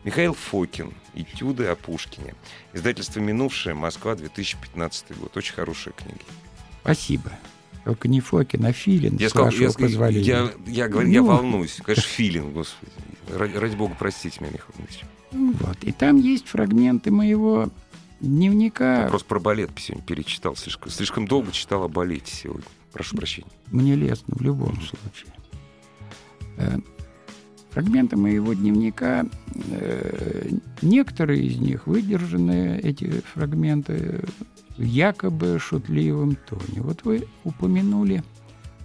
Михаил 0.04 0.34
Фокин, 0.34 0.92
«Этюды 1.14 1.66
о 1.66 1.74
Пушкине». 1.74 2.34
Издательство 2.72 3.18
«Минувшее», 3.18 3.74
Москва, 3.74 4.14
2015 4.14 5.18
год. 5.18 5.36
Очень 5.36 5.54
хорошая 5.54 5.94
книга. 5.94 6.20
Спасибо. 6.82 7.32
Только 7.84 8.06
не 8.08 8.20
Фокин, 8.20 8.64
а 8.64 8.72
Филин, 8.72 9.16
я 9.16 9.28
с 9.28 9.30
сказал, 9.30 9.46
вашего 9.46 9.64
я, 9.64 9.72
позволения. 9.72 10.26
Я, 10.26 10.52
я, 10.66 10.84
я, 10.84 10.88
ну... 10.88 11.02
я 11.02 11.22
волнуюсь. 11.22 11.78
Конечно, 11.84 12.02
Филин, 12.02 12.52
господи. 12.52 12.92
Ради, 13.32 13.56
ради 13.56 13.74
бога, 13.74 13.96
простите 13.98 14.38
меня, 14.40 14.52
Михаил 14.52 14.74
Дмитриевич. 14.76 15.04
Вот. 15.32 15.76
И 15.82 15.92
там 15.92 16.18
есть 16.18 16.46
фрагменты 16.46 17.10
моего 17.10 17.68
дневника. 18.20 19.02
Я 19.02 19.08
просто 19.08 19.28
про 19.28 19.40
балет 19.40 19.70
сегодня 19.76 20.04
перечитал. 20.04 20.56
Слишком, 20.56 20.90
слишком 20.90 21.26
долго 21.26 21.52
читал 21.52 21.82
о 21.84 21.88
балете 21.88 22.34
сегодня. 22.34 22.64
Прошу 22.92 23.16
прощения. 23.16 23.50
Мне 23.70 23.94
лестно 23.94 24.34
в 24.36 24.40
любом 24.40 24.74
случае. 24.80 25.32
Э, 26.56 26.78
фрагменты 27.70 28.16
моего 28.16 28.54
дневника, 28.54 29.26
э, 29.54 30.48
некоторые 30.80 31.44
из 31.44 31.58
них 31.58 31.86
выдержаны, 31.86 32.80
эти 32.82 33.22
фрагменты, 33.34 34.24
в 34.78 34.82
якобы 34.82 35.58
шутливом 35.58 36.36
тоне. 36.48 36.80
Вот 36.80 37.04
вы 37.04 37.26
упомянули 37.44 38.22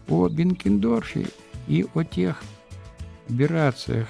о 0.07 0.27
Бенкендорфе 0.27 1.27
и 1.67 1.85
о 1.93 2.03
тех 2.03 2.41
операциях 3.29 4.07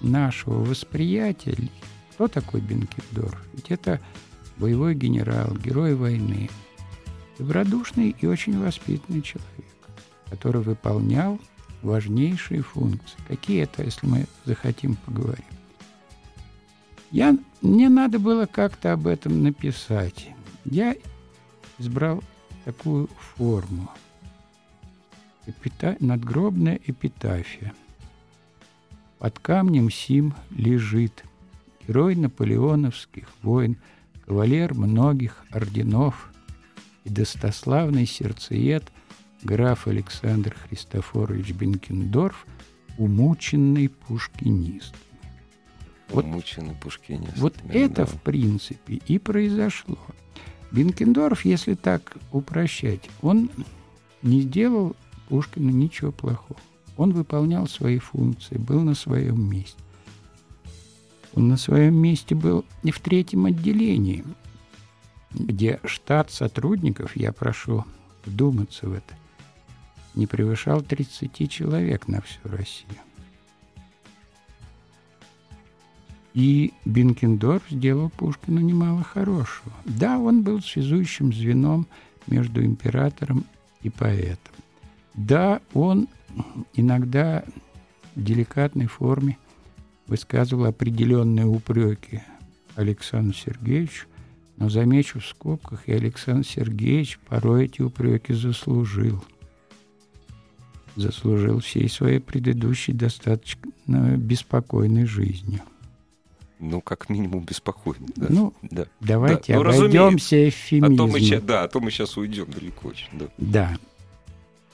нашего 0.00 0.64
восприятия. 0.64 1.56
Кто 2.12 2.28
такой 2.28 2.60
Бенкендорф? 2.60 3.40
Ведь 3.54 3.70
это 3.70 4.00
боевой 4.56 4.94
генерал, 4.94 5.54
герой 5.56 5.94
войны, 5.94 6.48
добродушный 7.38 8.16
и 8.18 8.26
очень 8.26 8.58
воспитанный 8.58 9.22
человек, 9.22 9.74
который 10.30 10.62
выполнял 10.62 11.38
важнейшие 11.82 12.62
функции. 12.62 13.18
Какие 13.28 13.62
это, 13.62 13.84
если 13.84 14.06
мы 14.06 14.26
захотим 14.44 14.96
поговорить? 14.96 15.44
Я, 17.10 17.36
мне 17.62 17.88
надо 17.88 18.18
было 18.18 18.46
как-то 18.46 18.92
об 18.92 19.06
этом 19.06 19.42
написать. 19.42 20.30
Я 20.64 20.96
избрал 21.78 22.22
такую 22.64 23.08
форму. 23.36 23.90
Эпита... 25.46 25.96
Надгробная 26.00 26.80
эпитафия. 26.84 27.72
Под 29.18 29.38
камнем 29.38 29.90
сим 29.90 30.34
лежит 30.50 31.24
герой 31.86 32.16
наполеоновских 32.16 33.28
войн, 33.42 33.76
кавалер 34.24 34.74
многих 34.74 35.44
орденов 35.50 36.30
и 37.04 37.10
достославный 37.10 38.06
сердцеед 38.06 38.84
граф 39.42 39.86
Александр 39.86 40.54
Христофорович 40.54 41.52
Бенкендорф, 41.52 42.46
умученный 42.98 43.88
пушкинистами. 43.88 45.00
Вот, 46.08 46.24
умученный 46.24 46.74
пушкинистами. 46.74 47.38
Вот 47.38 47.56
это, 47.68 48.06
в 48.06 48.20
принципе, 48.22 49.00
и 49.06 49.18
произошло. 49.18 49.98
Бенкендорф, 50.72 51.44
если 51.44 51.74
так 51.74 52.16
упрощать, 52.32 53.08
он 53.22 53.50
не 54.22 54.42
сделал 54.42 54.96
Пушкину 55.28 55.70
ничего 55.70 56.12
плохого. 56.12 56.60
Он 56.96 57.12
выполнял 57.12 57.66
свои 57.66 57.98
функции, 57.98 58.56
был 58.56 58.80
на 58.80 58.94
своем 58.94 59.50
месте. 59.50 59.78
Он 61.34 61.48
на 61.48 61.56
своем 61.56 61.94
месте 61.94 62.34
был 62.34 62.64
и 62.82 62.90
в 62.90 63.00
третьем 63.00 63.44
отделении, 63.44 64.24
где 65.32 65.80
штат 65.84 66.30
сотрудников, 66.30 67.14
я 67.14 67.32
прошу 67.32 67.84
вдуматься 68.24 68.88
в 68.88 68.92
это, 68.94 69.14
не 70.14 70.26
превышал 70.26 70.80
30 70.80 71.50
человек 71.50 72.08
на 72.08 72.22
всю 72.22 72.40
Россию. 72.44 72.96
И 76.32 76.74
Бенкендорф 76.84 77.62
сделал 77.70 78.10
Пушкину 78.10 78.60
немало 78.60 79.02
хорошего. 79.02 79.72
Да, 79.86 80.18
он 80.18 80.42
был 80.42 80.60
связующим 80.60 81.32
звеном 81.32 81.86
между 82.26 82.62
императором 82.62 83.46
и 83.82 83.88
поэтом. 83.88 84.54
Да, 85.14 85.62
он 85.72 86.08
иногда 86.74 87.44
в 88.14 88.22
деликатной 88.22 88.86
форме 88.86 89.38
высказывал 90.06 90.66
определенные 90.66 91.46
упреки 91.46 92.22
Александру 92.74 93.34
Сергеевичу, 93.34 94.06
но 94.56 94.68
замечу 94.68 95.20
в 95.20 95.26
скобках, 95.26 95.88
и 95.88 95.92
Александр 95.92 96.46
Сергеевич 96.46 97.18
порой 97.28 97.66
эти 97.66 97.82
упреки 97.82 98.32
заслужил. 98.32 99.22
Заслужил 100.94 101.60
всей 101.60 101.88
своей 101.90 102.20
предыдущей 102.20 102.92
достаточно 102.92 104.16
беспокойной 104.16 105.04
жизнью. 105.04 105.60
Ну, 106.58 106.80
как 106.80 107.10
минимум, 107.10 107.44
беспокойно. 107.44 108.06
Да. 108.16 108.26
Ну, 108.30 108.54
да. 108.62 108.86
давайте 109.00 109.52
да. 109.52 109.60
Ну, 109.60 109.70
обойдемся 109.70 110.48
эфемизмом. 110.48 110.94
А 110.94 110.96
то 110.96 111.06
мы, 111.06 111.40
да, 111.40 111.62
а 111.64 111.68
то 111.68 111.80
мы 111.80 111.90
сейчас 111.90 112.16
уйдем 112.16 112.50
далеко 112.50 112.88
очень. 112.88 113.08
Да. 113.12 113.26
да. 113.36 113.76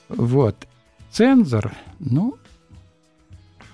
Вот. 0.07 0.65
Цензор, 1.13 1.71
ну, 1.99 2.39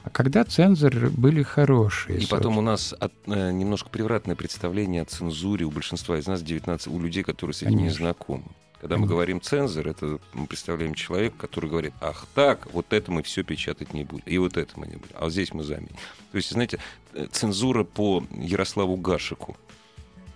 а 0.03 0.09
когда 0.09 0.43
цензоры 0.43 1.09
были 1.09 1.41
хорошие. 1.41 2.17
И 2.17 2.19
собственно. 2.19 2.37
потом 2.37 2.57
у 2.57 2.61
нас 2.61 2.93
от, 2.99 3.13
э, 3.27 3.51
немножко 3.51 3.89
превратное 3.89 4.35
представление 4.35 5.03
о 5.03 5.05
цензуре 5.05 5.65
у 5.65 5.71
большинства 5.71 6.17
из 6.17 6.27
нас, 6.27 6.41
19, 6.41 6.87
у 6.87 6.99
людей, 6.99 7.23
которые 7.23 7.53
с 7.53 7.61
этим 7.61 7.77
Конечно. 7.77 7.85
не 7.85 7.95
знакомы. 7.95 8.43
Когда 8.81 8.97
мы 8.97 9.07
говорим 9.07 9.39
цензор, 9.39 9.87
это 9.87 10.19
мы 10.33 10.47
представляем 10.47 10.95
человека, 10.95 11.37
который 11.37 11.69
говорит, 11.69 11.93
ах 12.01 12.27
так, 12.35 12.67
вот 12.73 12.91
это 12.91 13.09
мы 13.09 13.23
все 13.23 13.43
печатать 13.43 13.93
не 13.93 14.03
будем, 14.03 14.23
и 14.25 14.37
вот 14.37 14.57
это 14.57 14.77
мы 14.77 14.87
не 14.87 14.97
будем, 14.97 15.15
а 15.15 15.23
вот 15.23 15.31
здесь 15.31 15.53
мы 15.53 15.63
заменим. 15.63 15.95
То 16.31 16.35
есть, 16.35 16.51
знаете, 16.51 16.79
э, 17.13 17.25
цензура 17.31 17.85
по 17.85 18.21
Ярославу 18.31 18.97
Гашику. 18.97 19.55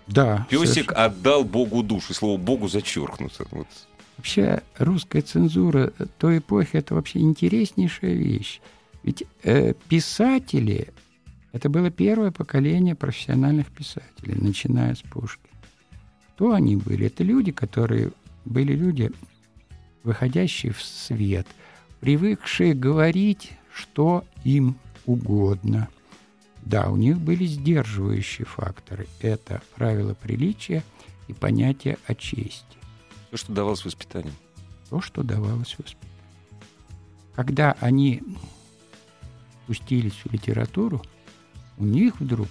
Да. 0.07 0.47
Песик 0.49 0.67
совершенно. 0.67 1.03
отдал 1.03 1.43
Богу 1.43 1.83
душу, 1.83 2.13
слово 2.13 2.37
Богу 2.37 2.69
зачеркнуто. 2.69 3.45
Вот. 3.51 3.67
Вообще 4.23 4.63
русская 4.77 5.21
цензура 5.21 5.91
той 6.17 6.37
эпохи 6.37 6.77
это 6.77 6.95
вообще 6.95 7.19
интереснейшая 7.19 8.13
вещь. 8.13 8.61
Ведь 9.03 9.25
э, 9.43 9.73
писатели 9.89 10.93
это 11.51 11.67
было 11.67 11.91
первое 11.91 12.31
поколение 12.31 12.95
профессиональных 12.95 13.67
писателей, 13.67 14.35
начиная 14.35 14.95
с 14.95 15.01
Пушкина. 15.01 15.53
Кто 16.29 16.53
они 16.53 16.77
были? 16.77 17.07
Это 17.07 17.25
люди, 17.25 17.51
которые 17.51 18.13
были 18.45 18.71
люди, 18.71 19.11
выходящие 20.05 20.71
в 20.71 20.81
свет, 20.81 21.45
привыкшие 21.99 22.73
говорить, 22.73 23.51
что 23.73 24.23
им 24.45 24.77
угодно. 25.05 25.89
Да, 26.61 26.89
у 26.89 26.95
них 26.95 27.19
были 27.19 27.45
сдерживающие 27.45 28.45
факторы. 28.45 29.05
Это 29.19 29.61
правила 29.75 30.13
приличия 30.13 30.81
и 31.27 31.33
понятие 31.33 31.97
о 32.07 32.15
чести. 32.15 32.82
То, 33.33 33.37
что 33.37 33.51
давалось 33.51 33.83
воспитанием. 33.83 34.35
То, 34.91 35.01
что 35.01 35.23
давалось 35.23 35.75
воспитанием. 35.79 36.19
Когда 37.33 37.75
они 37.79 38.21
пустились 39.65 40.13
в 40.23 40.31
литературу, 40.31 41.01
у 41.79 41.83
них 41.83 42.19
вдруг, 42.19 42.47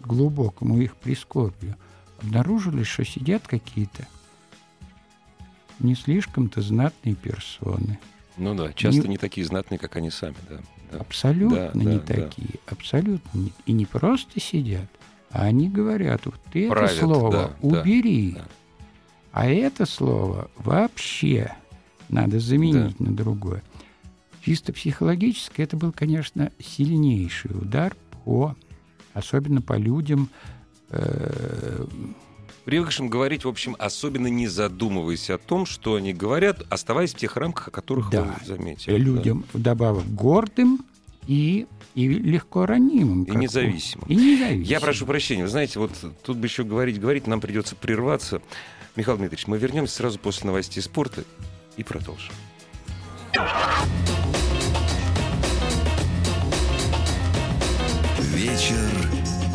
к 0.00 0.06
глубокому 0.06 0.80
их 0.80 0.96
прискорбию, 0.96 1.76
обнаружили, 2.22 2.84
что 2.84 3.04
сидят 3.04 3.46
какие-то 3.46 4.08
не 5.78 5.94
слишком-то 5.94 6.62
знатные 6.62 7.14
персоны. 7.14 7.98
Ну 8.38 8.54
да, 8.54 8.72
часто 8.72 9.02
не, 9.02 9.08
не 9.08 9.18
такие 9.18 9.46
знатные, 9.46 9.76
как 9.78 9.94
они 9.96 10.10
сами, 10.10 10.36
да. 10.48 10.60
да. 10.90 11.00
Абсолютно 11.00 11.70
да, 11.74 11.78
не 11.78 11.98
да, 11.98 12.14
такие, 12.14 12.48
да. 12.54 12.72
абсолютно 12.72 13.38
не. 13.38 13.52
И 13.66 13.72
не 13.72 13.84
просто 13.84 14.40
сидят, 14.40 14.88
а 15.30 15.42
они 15.42 15.68
говорят, 15.68 16.24
вот 16.24 16.40
ты 16.50 16.66
Правят, 16.66 16.92
это 16.92 17.00
слово 17.00 17.30
да, 17.30 17.56
убери. 17.60 18.32
Да, 18.32 18.38
да. 18.38 18.48
А 19.32 19.48
это 19.48 19.86
слово 19.86 20.50
вообще 20.56 21.54
надо 22.08 22.40
заменить 22.40 22.96
да. 22.98 23.04
на 23.06 23.16
другое. 23.16 23.62
Чисто 24.44 24.72
психологически 24.72 25.60
это 25.62 25.76
был, 25.76 25.92
конечно, 25.92 26.50
сильнейший 26.58 27.50
удар 27.52 27.94
по, 28.24 28.56
особенно 29.12 29.60
по 29.60 29.76
людям, 29.76 30.30
э, 30.88 31.86
привыкшим 32.64 33.08
говорить, 33.08 33.44
в 33.44 33.48
общем, 33.48 33.76
особенно 33.78 34.28
не 34.28 34.48
задумываясь 34.48 35.30
о 35.30 35.38
том, 35.38 35.66
что 35.66 35.96
они 35.96 36.12
говорят, 36.12 36.64
оставаясь 36.70 37.12
в 37.14 37.18
тех 37.18 37.36
рамках, 37.36 37.68
о 37.68 37.70
которых 37.70 38.10
да. 38.10 38.22
вы 38.22 38.46
заметили. 38.46 38.96
Людям 38.96 39.44
да. 39.52 39.58
вдобавок 39.58 40.06
гордым 40.06 40.80
и 41.30 41.68
и 41.94 42.08
легко 42.08 42.66
ранимым. 42.66 43.22
И 43.22 43.30
независимым. 43.36 44.08
И 44.08 44.16
независимым. 44.16 44.62
Я 44.62 44.80
прошу 44.80 45.06
прощения. 45.06 45.44
Вы 45.44 45.48
знаете, 45.48 45.78
вот 45.78 45.92
тут 46.24 46.36
бы 46.36 46.46
еще 46.46 46.64
говорить, 46.64 47.00
говорить, 47.00 47.28
нам 47.28 47.40
придется 47.40 47.76
прерваться. 47.76 48.42
Михаил 48.96 49.16
Дмитриевич, 49.16 49.46
мы 49.46 49.56
вернемся 49.56 49.94
сразу 49.94 50.18
после 50.18 50.48
новостей 50.48 50.82
спорта 50.82 51.24
и 51.76 51.84
продолжим. 51.84 52.32
Вечер 58.34 58.90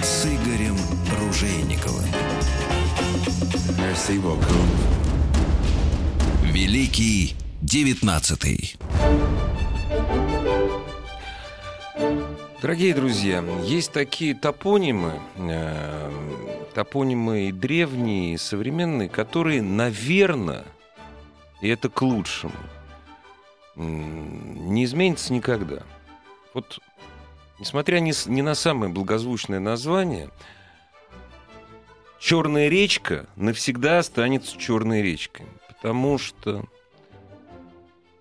с 0.02 0.26
Игорем 0.26 0.78
Ружейниковым. 1.20 2.06
Великий 6.54 7.36
девятнадцатый. 7.62 8.76
Дорогие 12.66 12.96
друзья, 12.96 13.44
есть 13.62 13.92
такие 13.92 14.34
топонимы, 14.34 15.20
э, 15.36 16.12
топонимы 16.74 17.50
и 17.50 17.52
древние, 17.52 18.34
и 18.34 18.38
современные, 18.38 19.08
которые, 19.08 19.62
наверное, 19.62 20.66
и 21.62 21.70
это 21.70 21.90
к 21.90 22.02
лучшему, 22.02 22.56
не 23.76 24.84
изменится 24.84 25.32
никогда. 25.32 25.84
Вот, 26.56 26.80
несмотря 27.60 28.00
ни, 28.00 28.12
ни 28.28 28.42
на 28.42 28.56
самое 28.56 28.92
благозвучное 28.92 29.60
название, 29.60 30.32
Черная 32.18 32.68
речка 32.68 33.28
навсегда 33.36 34.00
останется 34.00 34.58
черной 34.58 35.04
речкой. 35.04 35.46
Потому 35.68 36.18
что 36.18 36.66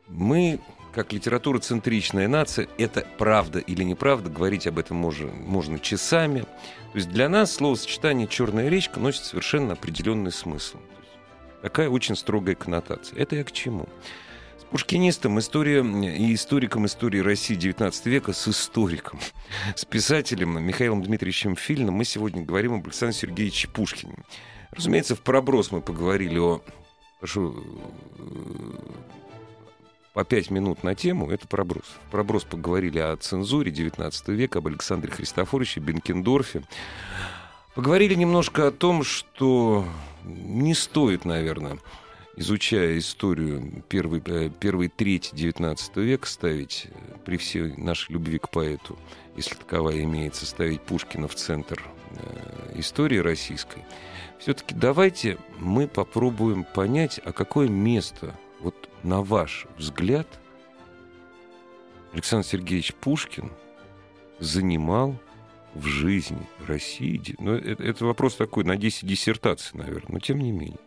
мы, 0.09 0.61
как 0.95 1.13
литература-центричная 1.13 2.29
нация, 2.29 2.69
это 2.79 3.07
правда 3.19 3.59
или 3.59 3.83
неправда, 3.83 4.31
говорить 4.31 4.67
об 4.67 4.79
этом 4.79 4.97
можно, 4.97 5.27
можно 5.27 5.79
часами. 5.79 6.41
То 6.41 6.97
есть 6.97 7.11
для 7.11 7.29
нас 7.29 7.53
словосочетание 7.53 8.29
«черная 8.29 8.69
речка» 8.69 9.01
носит 9.01 9.25
совершенно 9.25 9.73
определенный 9.73 10.31
смысл. 10.31 10.79
Такая 11.63 11.89
очень 11.89 12.15
строгая 12.15 12.55
коннотация. 12.55 13.19
Это 13.19 13.37
я 13.37 13.45
к 13.45 13.51
чему? 13.51 13.89
С 14.59 14.65
пушкинистом 14.65 15.39
история 15.41 15.81
и 15.81 16.33
историком 16.33 16.87
истории 16.87 17.19
России 17.19 17.57
XIX 17.57 17.93
века, 18.05 18.33
с 18.33 18.47
историком, 18.47 19.19
с 19.75 19.85
писателем 19.85 20.63
Михаилом 20.63 21.03
Дмитриевичем 21.03 21.57
Фильным 21.57 21.95
мы 21.95 22.05
сегодня 22.05 22.45
говорим 22.45 22.75
об 22.75 22.85
Александре 22.85 23.19
Сергеевиче 23.19 23.69
Пушкине. 23.69 24.15
Разумеется, 24.71 25.17
в 25.17 25.21
проброс 25.21 25.73
мы 25.73 25.81
поговорили 25.81 26.39
о... 26.39 26.63
Прошу 27.19 27.65
по 30.15 30.25
пять 30.25 30.51
минут 30.51 30.85
на 30.85 30.95
тему, 30.95 31.29
это 31.31 31.47
проброс. 31.49 31.85
Проброс 32.13 32.45
поговорили 32.45 33.01
о 33.01 33.17
цензуре 33.17 33.73
XIX 33.73 34.13
века, 34.33 34.61
об 34.61 34.69
Александре 34.69 35.11
Христофоровиче, 35.11 35.81
Бенкендорфе. 35.81 36.63
Поговорили 37.75 38.15
немножко 38.15 38.69
о 38.69 38.71
том, 38.71 39.03
что 39.03 39.85
не 40.25 40.73
стоит, 40.75 41.25
наверное, 41.25 41.81
изучая 42.37 42.97
историю 42.99 43.83
первой, 43.89 44.23
э, 44.25 44.51
первой 44.51 44.89
трети 44.89 45.35
XIX 45.35 45.77
века, 45.97 46.29
ставить 46.29 46.87
э, 46.87 47.17
при 47.25 47.37
всей 47.37 47.77
нашей 47.77 48.13
любви 48.13 48.39
к 48.39 48.51
поэту, 48.51 48.97
если 49.37 49.57
таковая 49.57 50.01
имеется, 50.05 50.47
ставить 50.47 50.81
Пушкина 50.83 51.27
в 51.27 51.35
центр 51.35 51.83
э, 52.11 52.79
истории 52.79 53.19
российской, 53.19 53.83
все-таки 54.39 54.77
давайте 54.77 55.39
мы 55.59 55.89
попробуем 55.89 56.63
понять, 56.63 57.21
а 57.25 57.33
какое 57.33 57.69
место, 57.69 58.37
вот 58.65 58.89
на 59.03 59.23
ваш 59.23 59.67
взгляд, 59.77 60.27
Александр 62.13 62.47
Сергеевич 62.47 62.95
Пушкин 62.95 63.53
занимал 64.41 65.17
в 65.75 65.85
жизни 65.85 66.47
России? 66.67 67.21
Ну, 67.39 67.55
это, 67.55 67.83
это 67.83 68.07
вопрос 68.07 68.37
такой 68.37 68.65
на 68.65 68.77
10 68.77 69.07
диссертаций, 69.07 69.79
наверное, 69.79 70.15
но 70.15 70.19
тем 70.19 70.39
не 70.39 70.51
менее. 70.51 70.79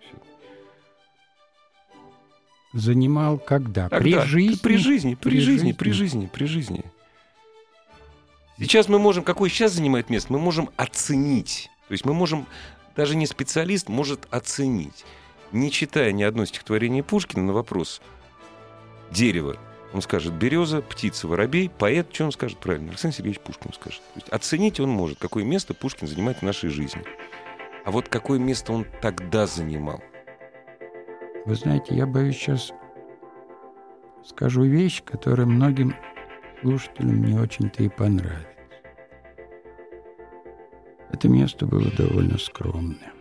Занимал 2.74 3.38
когда? 3.38 3.90
Тогда, 3.90 4.00
при 4.00 4.20
жизни? 4.26 4.60
При 4.62 4.78
жизни, 4.78 5.16
при, 5.16 5.30
при 5.30 5.40
жизни, 5.40 5.52
жизни, 5.52 5.72
при 5.74 5.92
жизни, 5.92 6.30
при 6.34 6.46
жизни. 6.46 6.84
Сейчас 8.58 8.90
мы 8.90 8.98
можем, 8.98 9.24
какой 9.24 9.50
сейчас 9.50 9.74
занимает 9.74 10.10
место, 10.10 10.34
мы 10.34 10.40
можем 10.40 10.72
оценить. 10.78 11.70
То 11.88 11.92
есть 11.92 12.06
мы 12.06 12.14
можем, 12.16 12.48
даже 12.96 13.16
не 13.16 13.28
специалист 13.28 13.88
может 13.88 14.28
оценить. 14.32 15.06
Не 15.52 15.72
читая 15.72 16.12
ни 16.12 16.24
одно 16.24 16.46
стихотворение 16.46 17.04
Пушкина 17.04 17.44
на 17.44 17.54
вопрос 17.54 18.02
«Дерево 19.12 19.58
он 19.94 20.02
скажет 20.02 20.34
береза, 20.34 20.82
птица, 20.82 21.28
воробей, 21.28 21.70
поэт, 21.70 22.14
что 22.14 22.26
он 22.26 22.32
скажет 22.32 22.58
правильно? 22.58 22.90
Александр 22.90 23.16
Сергеевич 23.16 23.40
Пушкин 23.40 23.74
скажет. 23.74 24.02
То 24.14 24.20
есть 24.20 24.30
оценить 24.30 24.80
он 24.80 24.90
может, 24.90 25.18
какое 25.18 25.44
место 25.46 25.74
Пушкин 25.74 26.08
занимает 26.08 26.40
в 26.40 26.42
нашей 26.42 26.70
жизни. 26.70 27.04
А 27.86 27.92
вот 27.92 28.10
какое 28.10 28.38
место 28.38 28.74
он 28.74 28.86
тогда 29.02 29.48
занимал? 29.48 30.04
Вы 31.46 31.56
знаете, 31.56 31.96
я 31.96 32.06
боюсь 32.06 32.36
сейчас 32.36 32.74
скажу 34.26 34.64
вещь, 34.64 35.02
которая 35.04 35.48
многим 35.48 35.96
слушателям 36.62 37.24
не 37.24 37.40
очень-то 37.40 37.84
и 37.84 37.90
понравится. 37.90 38.46
Это 41.10 41.30
место 41.30 41.66
было 41.66 41.90
довольно 41.92 42.38
скромное. 42.38 43.17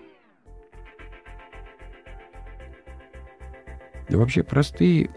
Да 4.09 4.19
вообще 4.19 4.42
простые 4.42 5.11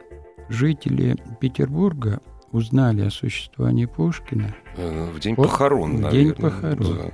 жители 0.49 1.15
Петербурга 1.39 2.21
узнали 2.51 3.01
о 3.05 3.11
существовании 3.11 3.85
Пушкина. 3.85 4.55
Э, 4.77 5.11
в 5.11 5.19
день 5.19 5.35
вот, 5.35 5.47
похорон, 5.47 5.97
в 5.97 5.99
наверное. 6.01 6.23
день 6.23 6.33
похорон. 6.33 6.97
Да. 6.97 7.11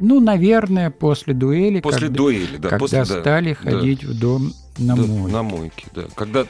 Ну, 0.00 0.20
наверное, 0.20 0.90
после 0.90 1.34
дуэли. 1.34 1.80
После 1.80 2.08
когда, 2.08 2.16
дуэли, 2.16 2.56
да. 2.56 2.68
Когда 2.70 2.78
после, 2.78 3.04
стали 3.04 3.50
да, 3.50 3.70
ходить 3.70 4.02
да. 4.02 4.08
в 4.08 4.18
дом 4.18 4.52
на 4.78 4.96
да, 4.96 5.02
мойке. 5.02 5.32
На 5.32 5.42
мойке, 5.42 5.86
да. 5.94 6.02
Когда 6.16 6.46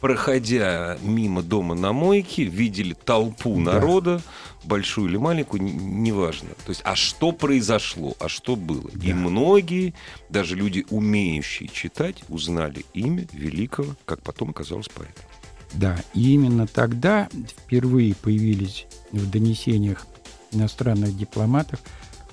проходя 0.00 0.98
мимо 1.02 1.42
дома 1.42 1.74
на 1.74 1.92
мойке, 1.92 2.44
видели 2.44 2.94
толпу 2.94 3.56
да. 3.56 3.74
народа, 3.74 4.22
большую 4.64 5.08
или 5.08 5.16
маленькую, 5.16 5.62
неважно. 5.62 6.50
То 6.64 6.70
есть, 6.70 6.82
а 6.84 6.94
что 6.94 7.32
произошло, 7.32 8.14
а 8.20 8.28
что 8.28 8.56
было. 8.56 8.90
Да. 8.92 9.06
И 9.06 9.12
многие, 9.12 9.94
даже 10.28 10.54
люди, 10.54 10.86
умеющие 10.90 11.68
читать, 11.68 12.22
узнали 12.28 12.84
имя 12.94 13.26
великого, 13.32 13.94
как 14.04 14.22
потом 14.22 14.50
оказалось, 14.50 14.88
поэта. 14.88 15.20
Да, 15.74 16.02
и 16.14 16.32
именно 16.32 16.66
тогда 16.66 17.28
впервые 17.46 18.14
появились 18.14 18.86
в 19.12 19.30
донесениях 19.30 20.06
иностранных 20.50 21.16
дипломатов 21.16 21.80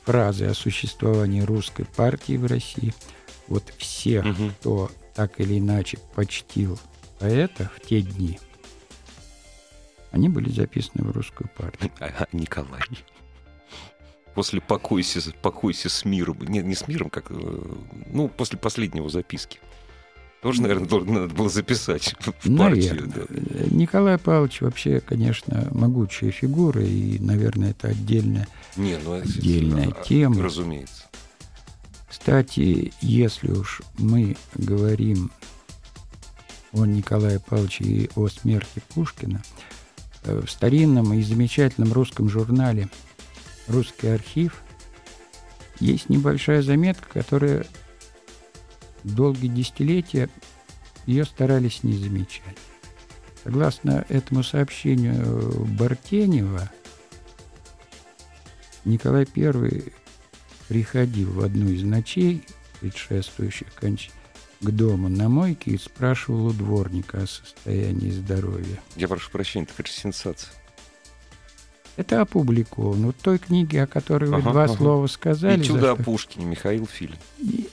фразы 0.06 0.46
о 0.46 0.54
существовании 0.54 1.42
русской 1.42 1.86
партии 1.86 2.38
в 2.38 2.46
России. 2.46 2.94
Вот 3.48 3.74
всех, 3.78 4.26
угу. 4.26 4.52
кто 4.60 4.92
так 5.16 5.40
или 5.40 5.60
иначе 5.60 5.98
почтил 6.16 6.80
поэта 7.20 7.72
в 7.76 7.86
те 7.86 8.02
дни, 8.02 8.40
они 10.12 10.30
были 10.30 10.50
записаны 10.50 11.04
в 11.04 11.12
русскую 11.12 11.50
партию. 11.58 11.92
А, 12.00 12.28
Николай. 12.32 12.82
После 14.34 14.62
покойся, 14.62 15.22
покойся 15.42 15.90
с 15.90 16.06
миром. 16.06 16.38
Не, 16.42 16.60
не 16.60 16.76
с 16.76 16.88
миром, 16.88 17.10
как... 17.10 17.32
Э, 17.32 17.76
ну, 18.12 18.28
после 18.28 18.58
последнего 18.58 19.10
записки. 19.10 19.60
Тоже, 20.42 20.62
наверное, 20.62 20.88
надо 20.88 21.34
было 21.34 21.50
записать 21.50 22.16
в 22.20 22.56
партию. 22.56 23.08
Да. 23.08 23.26
Николай 23.72 24.18
Павлович 24.18 24.62
вообще, 24.62 25.00
конечно, 25.00 25.70
могучая 25.72 26.32
фигура, 26.32 26.84
и, 26.84 27.18
наверное, 27.20 27.72
это 27.72 27.88
отдельная, 27.88 28.48
Не, 28.76 28.98
ну, 29.04 29.14
отдельная 29.14 29.90
это, 29.90 30.04
тема. 30.04 30.44
Разумеется. 30.44 31.06
Кстати, 32.08 32.94
если 33.02 33.52
уж 33.52 33.82
мы 33.98 34.38
говорим 34.54 35.32
о 36.76 36.86
Николае 36.86 37.40
Павловиче 37.40 37.84
и 37.86 38.10
о 38.16 38.28
смерти 38.28 38.82
Пушкина, 38.94 39.42
э, 40.24 40.42
в 40.46 40.52
старинном 40.52 41.14
и 41.14 41.24
замечательном 41.24 41.94
русском 41.94 42.30
журнале 42.30 42.90
«Русский 43.68 44.08
архив» 44.08 44.62
есть 45.80 46.10
небольшая 46.10 46.62
заметка, 46.62 47.08
которая 47.08 47.66
долгие 49.04 49.48
десятилетия 49.48 50.30
ее 51.06 51.26
старались 51.26 51.84
не 51.84 51.94
замечать. 51.98 52.58
Согласно 53.44 54.06
этому 54.10 54.44
сообщению 54.44 55.66
Бартенева, 55.78 56.70
Николай 58.84 59.28
I 59.36 59.84
приходил 60.68 61.32
в 61.32 61.42
одну 61.42 61.70
из 61.70 61.84
ночей, 61.84 62.44
предшествующих 62.82 63.74
кончине, 63.76 64.14
к 64.62 64.70
дому 64.72 65.10
на 65.10 65.30
мойке 65.30 65.72
и 65.72 65.78
спрашивал 65.78 66.48
у 66.48 66.52
дворника 66.52 67.24
о 67.24 67.28
состоянии 67.28 68.10
здоровья. 68.10 68.80
Я 68.96 69.08
прошу 69.08 69.32
прощения, 69.32 69.68
это 69.78 69.90
сенсация. 69.90 70.52
Это 71.98 72.22
опубликовано. 72.22 73.10
В 73.10 73.14
той 73.14 73.38
книге, 73.38 73.84
о 73.84 73.88
которой 73.88 74.30
вы 74.30 74.38
ага, 74.38 74.52
два 74.52 74.64
ага. 74.66 74.74
слова 74.74 75.08
сказали. 75.08 75.62
Этюда 75.62 75.92
о 75.92 75.96
Пушкине, 75.96 76.46
Михаил 76.46 76.86
Фильм. 76.86 77.16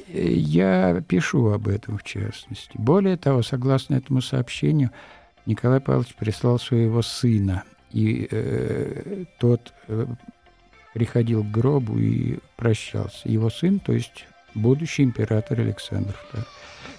Э, 0.09 0.33
я 0.33 1.03
пишу 1.07 1.49
об 1.49 1.67
этом, 1.67 1.99
в 1.99 2.05
частности. 2.05 2.71
Более 2.75 3.17
того, 3.17 3.43
согласно 3.43 3.97
этому 3.97 4.23
сообщению, 4.23 4.91
Николай 5.45 5.81
Павлович 5.81 6.15
прислал 6.15 6.61
своего 6.61 7.03
сына. 7.03 7.65
И 7.91 8.29
э, 8.31 9.25
тот 9.39 9.73
э, 9.89 10.07
приходил 10.95 11.43
к 11.43 11.51
гробу 11.51 11.99
и 11.99 12.39
прощался. 12.57 13.29
Его 13.29 13.51
сын, 13.51 13.81
то 13.81 13.93
есть 13.93 14.27
будущий 14.55 15.03
император 15.03 15.61
Александр 15.61 16.15
II. 16.33 16.45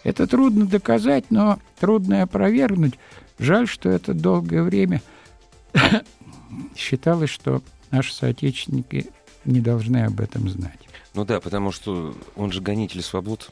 Это 0.03 0.27
трудно 0.27 0.65
доказать, 0.65 1.25
но 1.29 1.59
трудно 1.79 2.15
и 2.15 2.19
опровергнуть. 2.19 2.95
Жаль, 3.39 3.67
что 3.67 3.89
это 3.89 4.13
долгое 4.13 4.63
время 4.63 5.01
считалось, 6.75 7.29
что 7.29 7.61
наши 7.91 8.13
соотечественники 8.13 9.07
не 9.45 9.59
должны 9.59 10.03
об 10.03 10.19
этом 10.19 10.49
знать. 10.49 10.79
Ну 11.13 11.25
да, 11.25 11.39
потому 11.39 11.71
что 11.71 12.15
он 12.35 12.51
же 12.51 12.61
гонитель 12.61 13.01
свобод. 13.01 13.51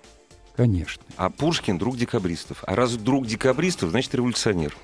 Конечно. 0.56 1.04
А 1.16 1.30
Пушкин 1.30 1.78
друг 1.78 1.98
декабристов. 1.98 2.64
А 2.68 2.76
раз 2.76 2.96
друг 2.96 3.26
декабристов, 3.26 3.92
значит 3.92 4.14
революционер. 4.14 4.76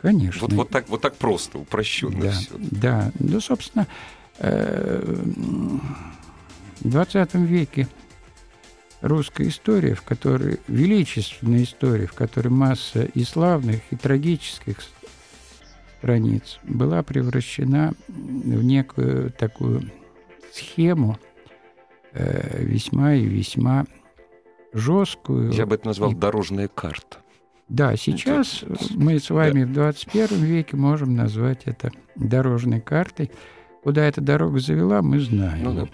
Конечно. 0.00 0.42
Вот, 0.42 0.52
вот, 0.52 0.70
так, 0.70 0.88
вот 0.88 1.00
так 1.00 1.16
просто, 1.16 1.58
упрощенно 1.58 2.20
да, 2.20 2.30
все. 2.30 2.50
Да, 2.56 3.12
ну, 3.18 3.40
собственно, 3.40 3.88
э, 4.38 5.02
в 6.80 6.88
20 6.88 7.34
веке 7.34 7.88
русская 9.00 9.48
история, 9.48 9.94
в 9.94 10.02
которой 10.02 10.60
величественная 10.68 11.62
история, 11.62 12.06
в 12.06 12.14
которой 12.14 12.48
масса 12.48 13.04
и 13.04 13.22
славных, 13.24 13.80
и 13.90 13.96
трагических 13.96 14.78
страниц 15.98 16.58
была 16.62 17.02
превращена 17.02 17.92
в 18.08 18.64
некую 18.64 19.32
такую 19.32 19.90
схему 20.52 21.18
э, 22.12 22.62
весьма 22.64 23.14
и 23.14 23.24
весьма 23.24 23.86
жесткую. 24.72 25.52
Я 25.52 25.66
бы 25.66 25.76
это 25.76 25.86
назвал 25.86 26.12
и... 26.12 26.14
дорожная 26.14 26.68
карта. 26.68 27.18
Да, 27.68 27.96
сейчас 27.96 28.62
это... 28.62 28.78
мы 28.94 29.18
с 29.18 29.30
вами 29.30 29.64
да. 29.64 29.68
в 29.68 29.72
21 29.72 30.44
веке 30.44 30.76
можем 30.76 31.14
назвать 31.14 31.62
это 31.66 31.92
дорожной 32.16 32.80
картой. 32.80 33.30
Куда 33.82 34.04
эта 34.04 34.20
дорога 34.20 34.58
завела, 34.58 35.02
мы 35.02 35.20
знаем. 35.20 35.64
Ну, 35.64 35.74
да. 35.74 35.88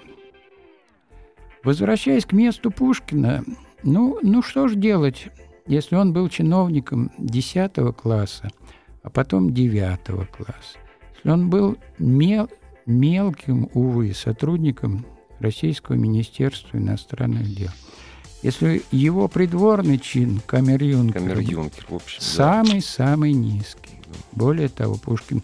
Возвращаясь 1.65 2.27
к 2.27 2.33
месту 2.33 2.71
Пушкина, 2.71 3.43
ну, 3.83 4.19
ну 4.23 4.43
что 4.43 4.69
ж 4.69 4.75
делать, 4.75 5.29
если 5.67 5.97
он 5.97 6.13
был 6.13 6.29
чиновником 6.29 7.11
10 7.19 7.73
класса, 7.97 8.51
а 9.03 9.11
потом 9.11 9.55
9 9.55 10.31
класса. 10.31 10.79
Если 11.15 11.31
он 11.31 11.49
был 11.49 11.79
мел, 11.99 12.51
мелким, 12.85 13.71
увы, 13.73 14.13
сотрудником 14.13 15.07
Российского 15.41 15.97
Министерства 15.97 16.77
иностранных 16.77 17.55
дел. 17.55 17.71
Если 18.43 18.83
его 18.91 19.27
придворный 19.27 19.99
чин, 19.99 20.43
камер-юнкер, 20.47 21.23
общем, 21.95 22.21
самый-самый 22.21 23.33
да. 23.33 23.39
низкий. 23.39 23.99
Более 24.33 24.69
того, 24.69 24.97
Пушкин 24.97 25.43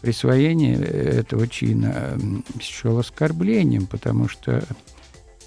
присвоение 0.00 0.76
этого 0.76 1.46
чина 1.46 2.18
счел 2.58 2.98
оскорблением, 2.98 3.86
потому 3.86 4.28
что 4.28 4.64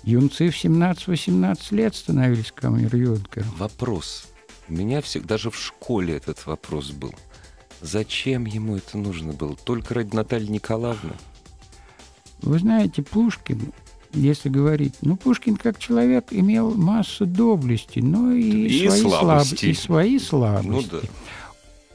юнцы 0.03 0.49
в 0.49 0.55
17-18 0.55 1.75
лет 1.75 1.95
становились 1.95 2.51
камер-юнкером. 2.51 3.49
Вопрос. 3.57 4.27
У 4.69 4.73
меня 4.73 5.01
всегда, 5.01 5.29
даже 5.29 5.51
в 5.51 5.57
школе 5.57 6.15
этот 6.15 6.45
вопрос 6.45 6.91
был. 6.91 7.13
Зачем 7.81 8.45
ему 8.45 8.77
это 8.77 8.97
нужно 8.97 9.33
было? 9.33 9.55
Только 9.55 9.95
ради 9.95 10.15
Натальи 10.15 10.47
Николаевны? 10.47 11.13
Вы 12.41 12.59
знаете, 12.59 13.03
Пушкин, 13.03 13.73
если 14.13 14.49
говорить, 14.49 14.95
ну, 15.01 15.15
Пушкин 15.15 15.55
как 15.57 15.79
человек 15.79 16.27
имел 16.31 16.73
массу 16.73 17.25
доблести, 17.25 17.99
но 17.99 18.31
и, 18.31 18.67
и 18.67 18.87
свои 18.87 19.01
слабости. 19.01 19.55
Слаб... 19.55 19.71
И 19.71 19.73
свои 19.73 20.19
слабости. 20.19 20.89
Ну, 20.91 20.99
да. 21.01 21.07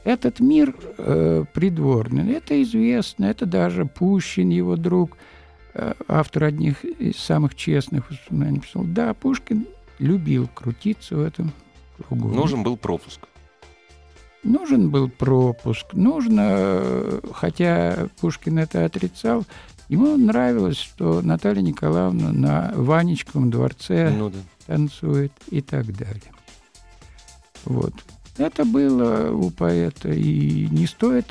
Этот 0.03 0.39
мир 0.39 0.73
э, 0.97 1.43
придворный, 1.53 2.31
это 2.31 2.61
известно, 2.61 3.25
это 3.25 3.45
даже 3.45 3.85
Пущин, 3.85 4.49
его 4.49 4.77
друг, 4.77 5.17
автор 6.07 6.45
одних 6.45 6.83
из 6.83 7.17
самых 7.17 7.55
честных 7.55 8.09
воспоминаний, 8.09 8.59
писал, 8.59 8.83
да, 8.83 9.13
Пушкин 9.13 9.67
любил 9.99 10.47
крутиться 10.53 11.15
в 11.15 11.21
этом 11.21 11.51
кругу. 12.07 12.29
Нужен 12.29 12.63
был 12.63 12.77
пропуск. 12.77 13.21
Нужен 14.43 14.89
был 14.89 15.09
пропуск, 15.09 15.93
нужно, 15.93 17.19
хотя 17.33 18.07
Пушкин 18.21 18.59
это 18.59 18.85
отрицал, 18.85 19.45
ему 19.89 20.15
нравилось, 20.15 20.77
что 20.77 21.21
Наталья 21.21 21.61
Николаевна 21.61 22.31
на 22.31 22.71
Ванечковом 22.75 23.49
дворце 23.49 24.13
ну, 24.15 24.29
да. 24.29 24.37
танцует 24.67 25.33
и 25.49 25.61
так 25.61 25.85
далее. 25.97 26.31
Вот. 27.65 27.93
Это 28.37 28.63
было 28.63 29.31
у 29.31 29.49
поэта, 29.49 30.09
и 30.09 30.67
не 30.69 30.85
стоит 30.85 31.25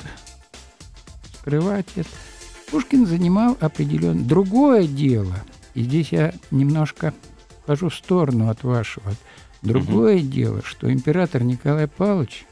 скрывать 1.39 1.87
это. 1.95 2.09
Пушкин 2.71 3.05
занимал 3.05 3.57
определенно 3.59 4.23
другое 4.23 4.87
дело, 4.87 5.35
и 5.73 5.83
здесь 5.83 6.11
я 6.11 6.33
немножко 6.51 7.13
хожу 7.65 7.89
в 7.89 7.95
сторону 7.95 8.49
от 8.49 8.63
вашего. 8.63 9.13
Другое 9.61 10.17
угу. 10.17 10.27
дело, 10.27 10.61
что 10.63 10.91
император 10.91 11.43
Николай 11.43 11.87
Павлович 11.87 12.45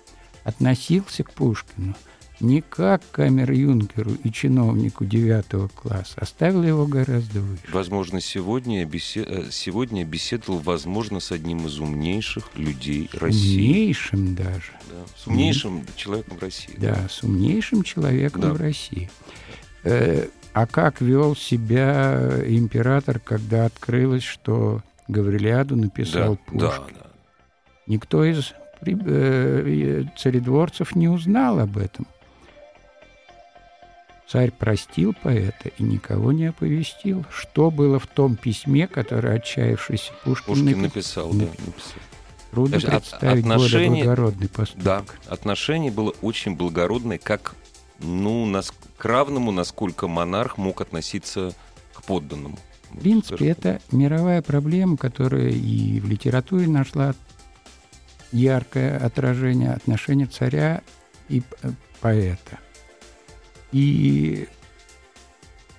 относился 0.44 1.24
к 1.24 1.32
Пушкину 1.32 1.96
не 2.40 2.62
как 2.62 3.02
к 3.12 3.16
камер-юнкеру 3.16 4.18
и 4.24 4.32
чиновнику 4.32 5.06
девятого 5.06 5.68
класса, 5.70 6.14
оставил 6.18 6.64
его 6.64 6.86
гораздо 6.86 7.40
выше. 7.42 7.64
Возможно, 7.72 8.20
сегодня, 8.20 8.86
бесед... 8.86 9.28
Э, 9.28 9.48
сегодня 9.52 10.04
беседовал, 10.04 10.60
возможно, 10.60 11.20
с 11.20 11.32
одним 11.32 11.66
из 11.66 11.80
умнейших 11.80 12.50
людей 12.56 13.10
России. 13.14 13.58
Умнейшим 13.58 14.36
даже. 14.36 14.72
Да, 14.90 15.06
с 15.16 15.28
умнейшим 15.28 15.80
mm. 15.80 15.90
человеком 15.96 16.38
России. 16.40 16.74
Да, 16.78 16.96
да, 16.96 17.10
с 17.10 17.24
умнейшим 17.24 17.84
человеком 17.84 18.42
да. 18.42 18.54
в 18.54 18.58
России. 18.58 19.10
Э, 19.86 20.28
а 20.54 20.68
как 20.68 21.02
вел 21.02 21.36
себя 21.36 22.44
император, 22.46 23.20
когда 23.20 23.66
открылось, 23.66 24.24
что 24.24 24.82
Гаврилиаду 25.08 25.76
написал 25.76 26.38
да, 26.52 26.70
Пушкин? 26.70 26.96
Да, 26.96 27.04
да. 27.04 27.10
Никто 27.88 28.24
из 28.24 28.54
Э, 28.86 30.04
царедворцев 30.18 30.96
не 30.96 31.08
узнал 31.08 31.60
об 31.60 31.78
этом. 31.78 32.08
Царь 34.28 34.52
простил 34.52 35.14
поэта 35.14 35.70
и 35.78 35.84
никого 35.84 36.32
не 36.32 36.48
оповестил. 36.48 37.26
Что 37.30 37.70
было 37.70 38.00
в 38.00 38.08
том 38.08 38.36
письме, 38.36 38.88
которое 38.88 39.36
отчаявшийся 39.36 40.12
Пушкин, 40.24 40.46
Пушкин 40.46 40.82
написал? 40.82 41.34
написал, 41.34 41.34
да, 41.34 41.66
написал. 41.66 42.02
Трудно 42.52 42.74
Даже 42.74 42.88
представить 42.88 43.46
от, 43.46 43.52
отношение, 43.52 43.90
более 43.90 44.04
благородный 44.04 44.50
поступок. 44.50 44.84
Да, 44.84 45.04
отношение 45.28 45.92
было 45.92 46.14
очень 46.22 46.56
благородное, 46.56 47.20
как 47.20 47.56
ну, 48.00 48.46
нас, 48.46 48.74
к 48.98 49.06
равному, 49.06 49.52
насколько 49.52 50.08
монарх 50.08 50.58
мог 50.58 50.82
относиться 50.82 51.54
к 51.94 52.04
подданному. 52.04 52.58
В 52.92 53.00
принципе, 53.00 53.50
это 53.50 53.82
мировая 53.92 54.42
проблема, 54.42 54.96
которая 54.96 55.50
и 55.50 56.00
в 56.00 56.08
литературе 56.08 56.68
нашла 56.68 57.14
яркое 58.32 58.98
отражение 58.98 59.72
отношения 59.72 60.28
царя 60.28 60.82
и 61.30 61.44
э, 61.62 61.72
поэта. 62.00 62.60
И, 63.72 64.48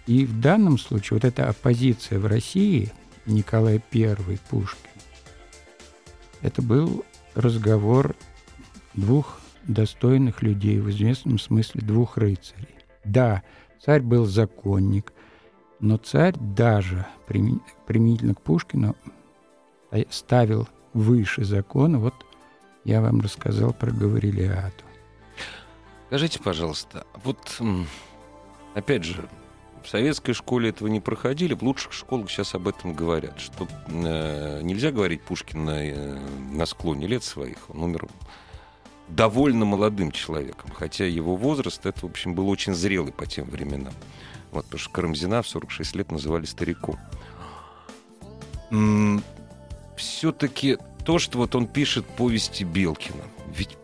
и 0.06 0.26
в 0.26 0.40
данном 0.40 0.78
случае 0.78 1.16
вот 1.16 1.24
эта 1.24 1.48
оппозиция 1.48 2.18
в 2.18 2.26
России, 2.26 2.92
Николай 3.24 3.82
I, 3.92 4.38
Пушкин, 4.50 4.90
это 6.42 6.60
был 6.60 7.04
разговор 7.34 8.14
двух 8.94 9.40
достойных 9.64 10.42
людей, 10.42 10.78
в 10.80 10.90
известном 10.90 11.38
смысле 11.38 11.80
двух 11.80 12.18
рыцарей. 12.18 12.75
Да, 13.06 13.42
царь 13.84 14.02
был 14.02 14.26
законник, 14.26 15.12
но 15.80 15.96
царь 15.96 16.34
даже 16.38 17.06
применительно 17.26 18.34
к 18.34 18.42
Пушкину 18.42 18.96
ставил 20.10 20.68
выше 20.92 21.44
закона 21.44 21.98
вот 21.98 22.14
я 22.84 23.00
вам 23.00 23.20
рассказал 23.20 23.72
про 23.72 23.90
Гаврилиаду. 23.90 24.84
Скажите, 26.06 26.38
пожалуйста, 26.38 27.04
вот 27.24 27.60
опять 28.74 29.02
же, 29.02 29.28
в 29.82 29.88
советской 29.88 30.32
школе 30.34 30.70
этого 30.70 30.88
не 30.88 31.00
проходили, 31.00 31.54
в 31.54 31.62
лучших 31.62 31.92
школах 31.92 32.30
сейчас 32.30 32.54
об 32.54 32.68
этом 32.68 32.94
говорят, 32.94 33.38
что 33.40 33.66
э, 33.88 34.60
нельзя 34.62 34.90
говорить 34.90 35.22
Пушкин 35.22 35.64
на, 35.64 35.84
э, 35.84 36.18
на 36.52 36.66
склоне 36.66 37.06
лет 37.06 37.24
своих, 37.24 37.58
он 37.70 37.82
умер 37.82 38.06
довольно 39.08 39.64
молодым 39.64 40.10
человеком, 40.10 40.70
хотя 40.74 41.04
его 41.04 41.36
возраст, 41.36 41.84
это, 41.86 42.00
в 42.00 42.10
общем, 42.10 42.34
был 42.34 42.48
очень 42.48 42.74
зрелый 42.74 43.12
по 43.12 43.26
тем 43.26 43.48
временам. 43.48 43.94
Вот, 44.52 44.64
потому 44.64 44.80
что 44.80 44.90
Карамзина 44.90 45.42
в 45.42 45.48
46 45.48 45.96
лет 45.96 46.10
называли 46.10 46.44
стариком. 46.44 46.98
Все-таки 49.96 50.78
то, 51.04 51.18
что 51.18 51.38
вот 51.38 51.54
он 51.54 51.66
пишет 51.66 52.04
повести 52.06 52.64
Белкина. 52.64 53.22
Ведь, 53.54 53.76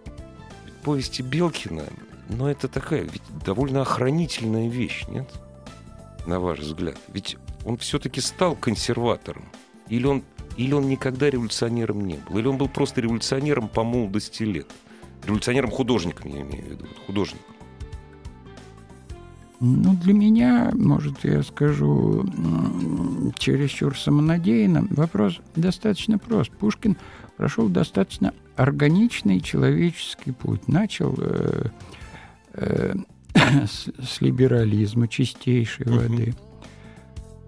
повести 0.83 1.23
Белкина, 1.23 1.85
ну, 2.29 2.47
это 2.49 2.69
такая 2.69 3.03
ведь 3.03 3.23
довольно 3.45 3.83
охранительная 3.83 4.69
вещь, 4.69 5.05
нет? 5.09 5.29
На 6.27 6.41
ваш 6.41 6.61
взгляд. 6.61 6.99
Ведь 7.09 7.37
он 7.65 7.77
все-таки 7.77 8.21
стал 8.21 8.57
консерватором. 8.57 9.49
Или 9.89 10.07
он, 10.07 10.25
или 10.57 10.73
он 10.73 10.89
никогда 10.89 11.31
революционером 11.31 12.07
не 12.07 12.17
был. 12.17 12.39
Или 12.39 12.47
он 12.47 12.57
был 12.57 12.69
просто 12.69 13.01
революционером 13.01 13.69
по 13.69 13.85
молодости 13.85 14.43
лет. 14.43 14.69
Революционером-художником, 15.25 16.31
я 16.31 16.43
имею 16.43 16.65
в 16.65 16.71
виду. 16.71 16.87
Художником. 17.07 17.55
Ну, 19.65 19.95
для 19.95 20.13
меня, 20.13 20.73
может, 20.75 21.23
я 21.23 21.41
скажу 21.45 22.27
чересчур 23.39 23.97
самонадеянно, 23.97 24.89
вопрос 24.91 25.41
достаточно 25.55 26.19
прост. 26.19 26.51
Пушкин 26.51 26.97
прошел 27.37 27.69
достаточно 27.69 28.35
органичный 28.57 29.41
человеческий 29.41 30.33
путь. 30.33 30.67
Начал 30.67 31.15
э, 31.19 31.67
э, 32.55 32.95
с, 33.35 33.89
с 34.05 34.21
либерализма 34.21 35.07
чистейшей 35.07 35.87
воды. 35.87 36.35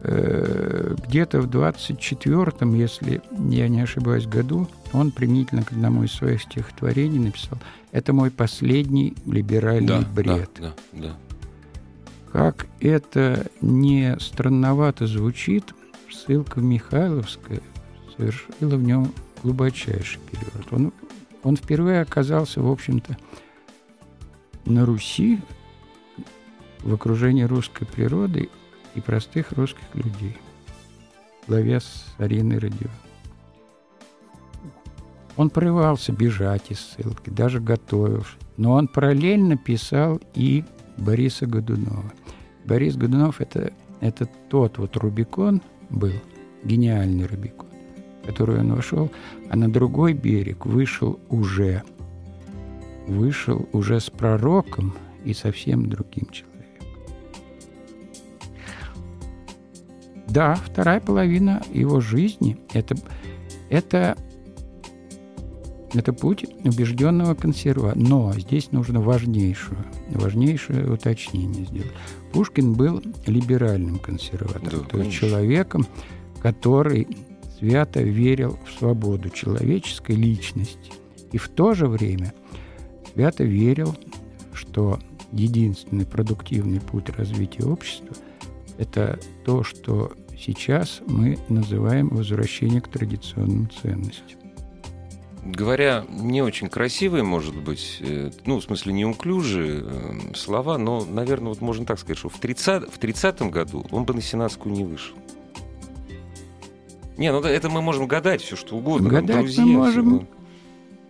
Э, 0.06 0.94
где-то 1.08 1.40
в 1.40 1.48
24-м, 1.48 2.74
если 2.74 3.22
я 3.48 3.68
не 3.68 3.80
ошибаюсь, 3.80 4.26
году 4.26 4.68
он 4.92 5.10
применительно 5.10 5.62
к 5.64 5.72
одному 5.72 6.04
из 6.04 6.12
своих 6.12 6.42
стихотворений 6.42 7.18
написал 7.18 7.58
«Это 7.90 8.12
мой 8.12 8.30
последний 8.30 9.14
либеральный 9.24 9.86
да, 9.86 10.00
бред». 10.14 10.50
Да, 10.60 10.74
да, 10.92 11.00
да. 11.00 11.16
Как 12.30 12.66
это 12.80 13.46
не 13.62 14.18
странновато 14.20 15.06
звучит, 15.06 15.72
ссылка 16.12 16.58
в 16.58 16.62
Михайловское 16.62 17.62
совершила 18.14 18.76
в 18.76 18.82
нем 18.82 19.10
глубочайший 19.42 20.20
переворот. 20.30 20.70
Он, 20.70 20.92
он 21.42 21.56
впервые 21.56 22.02
оказался, 22.02 22.60
в 22.60 22.70
общем-то, 22.70 23.16
на 24.66 24.84
Руси 24.84 25.40
в 26.82 26.92
окружении 26.92 27.44
русской 27.44 27.86
природы 27.86 28.50
и 28.94 29.00
простых 29.00 29.52
русских 29.52 29.85
людей, 29.94 30.37
главе 31.46 31.80
с 31.80 32.07
Ариной 32.18 32.59
Радио. 32.59 32.90
Он 35.37 35.50
порывался 35.50 36.12
бежать 36.12 36.70
из 36.70 36.78
ссылки, 36.80 37.30
даже 37.30 37.61
готовился. 37.61 38.30
Но 38.57 38.72
он 38.72 38.87
параллельно 38.87 39.57
писал 39.57 40.20
и 40.35 40.64
Бориса 40.96 41.46
Годунова. 41.46 42.12
Борис 42.64 42.96
Годунов 42.96 43.40
это,– 43.40 43.72
это 44.00 44.26
тот 44.48 44.78
вот 44.78 44.96
Рубикон 44.96 45.61
был, 45.90 46.12
гениальный 46.62 47.26
Рубикон, 47.26 47.68
который 48.24 48.61
он 48.61 48.74
вошел, 48.74 49.11
а 49.50 49.57
на 49.57 49.70
другой 49.70 50.12
берег 50.12 50.66
вышел 50.66 51.18
уже, 51.28 51.83
вышел 53.09 53.68
уже 53.72 53.98
с 53.98 54.09
пророком 54.09 54.94
и 55.24 55.35
совсем 55.35 55.88
другим 55.88 56.26
человеком. 56.30 56.53
Да, 60.34 60.56
вторая 60.56 60.98
половина 60.98 61.62
его 61.72 62.00
жизни 62.00 62.58
это,– 62.72 62.96
это 63.70 64.16
это 65.94 66.12
путь 66.12 66.44
убежденного 66.64 67.34
консерватора. 67.36 68.02
Но 68.02 68.32
здесь 68.32 68.72
нужно 68.72 69.00
важнейшее, 69.00 69.78
важнейшее 70.10 70.90
уточнение 70.90 71.64
сделать. 71.66 71.92
Пушкин 72.32 72.72
был 72.72 73.00
либеральным 73.28 74.00
консерватором, 74.00 74.82
да, 74.82 74.88
то 74.88 74.98
есть 74.98 75.12
человеком, 75.12 75.86
который 76.42 77.06
свято 77.56 78.02
верил 78.02 78.58
в 78.66 78.76
свободу 78.76 79.30
человеческой 79.30 80.16
личности. 80.16 80.92
И 81.30 81.38
в 81.38 81.48
то 81.48 81.74
же 81.74 81.86
время 81.86 82.34
свято 83.12 83.44
верил, 83.44 83.94
что 84.52 84.98
единственный 85.30 86.06
продуктивный 86.06 86.80
путь 86.80 87.08
развития 87.10 87.66
общества– 87.66 88.16
это 88.78 89.20
то, 89.44 89.62
что 89.62 90.12
сейчас 90.38 91.00
мы 91.06 91.38
называем 91.48 92.08
возвращение 92.08 92.80
к 92.80 92.88
традиционным 92.88 93.70
ценностям 93.70 94.44
говоря 95.44 96.04
не 96.08 96.42
очень 96.42 96.68
красивые, 96.68 97.22
может 97.22 97.54
быть, 97.54 97.98
э, 98.00 98.30
ну, 98.46 98.60
в 98.60 98.64
смысле, 98.64 98.92
неуклюжие 98.92 99.82
э, 99.84 100.34
слова, 100.34 100.78
но, 100.78 101.04
наверное, 101.04 101.48
вот 101.50 101.60
можно 101.60 101.84
так 101.84 101.98
сказать, 101.98 102.18
что 102.18 102.28
в 102.28 102.38
30, 102.38 102.90
в 102.90 102.98
30-м 102.98 103.50
году 103.50 103.86
он 103.90 104.04
бы 104.04 104.14
на 104.14 104.22
Сенатскую 104.22 104.74
не 104.74 104.84
вышел. 104.84 105.16
Не, 107.16 107.30
ну 107.30 107.40
это 107.42 107.68
мы 107.68 107.80
можем 107.80 108.08
гадать 108.08 108.42
все, 108.42 108.56
что 108.56 108.76
угодно. 108.76 109.08
Гадать 109.08 109.36
друзья, 109.36 109.64
мы 109.64 109.72
можем 109.72 110.18
все, 110.18 110.26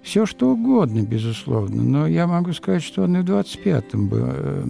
все, 0.05 0.27
что 0.27 0.51
угодно, 0.51 1.01
безусловно. 1.01 1.83
Но 1.83 2.07
я 2.07 2.27
могу 2.27 2.53
сказать, 2.53 2.83
что 2.83 3.03
он 3.03 3.17
и 3.17 3.21
в 3.21 3.25
25-м 3.25 4.09
бы, 4.09 4.21
э, 4.23 4.65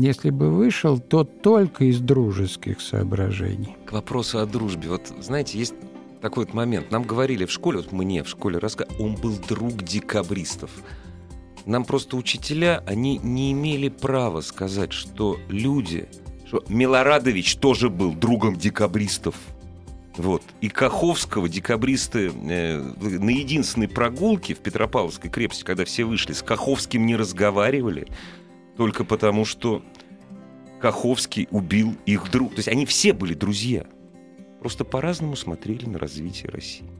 если 0.00 0.30
бы 0.30 0.50
вышел, 0.50 0.98
то 0.98 1.22
только 1.22 1.84
из 1.84 2.00
дружеских 2.00 2.80
соображений. 2.80 3.76
К 3.86 3.92
вопросу 3.92 4.40
о 4.40 4.46
дружбе. 4.46 4.88
Вот, 4.88 5.12
знаете, 5.20 5.58
есть 5.58 5.74
такой 6.20 6.46
вот 6.46 6.54
момент. 6.54 6.90
Нам 6.90 7.04
говорили 7.04 7.44
в 7.44 7.52
школе, 7.52 7.78
вот 7.78 7.92
мне 7.92 8.24
в 8.24 8.28
школе 8.28 8.58
рассказывали, 8.58 9.00
он 9.00 9.14
был 9.14 9.34
друг 9.48 9.84
декабристов. 9.84 10.70
Нам 11.64 11.84
просто 11.84 12.16
учителя, 12.16 12.82
они 12.86 13.18
не 13.18 13.52
имели 13.52 13.88
права 13.88 14.40
сказать, 14.40 14.92
что 14.92 15.38
люди, 15.48 16.08
что 16.44 16.64
Милорадович 16.68 17.56
тоже 17.56 17.88
был 17.88 18.12
другом 18.12 18.56
декабристов. 18.56 19.36
Вот. 20.16 20.42
И 20.60 20.68
Каховского 20.68 21.48
декабристы 21.48 22.28
э, 22.28 22.78
на 22.78 23.30
единственной 23.30 23.88
прогулке 23.88 24.54
в 24.54 24.60
Петропавловской 24.60 25.30
крепости, 25.30 25.62
когда 25.62 25.84
все 25.84 26.04
вышли, 26.04 26.32
с 26.32 26.42
Каховским 26.42 27.04
не 27.04 27.16
разговаривали, 27.16 28.06
только 28.76 29.04
потому 29.04 29.44
что 29.44 29.82
Каховский 30.80 31.48
убил 31.50 31.94
их 32.06 32.30
друг. 32.30 32.50
То 32.50 32.58
есть 32.58 32.68
они 32.68 32.86
все 32.86 33.12
были 33.12 33.34
друзья 33.34 33.86
просто 34.66 34.84
по-разному 34.84 35.36
смотрели 35.36 35.86
на 35.86 35.96
развитие 35.96 36.50
России. 36.50 36.90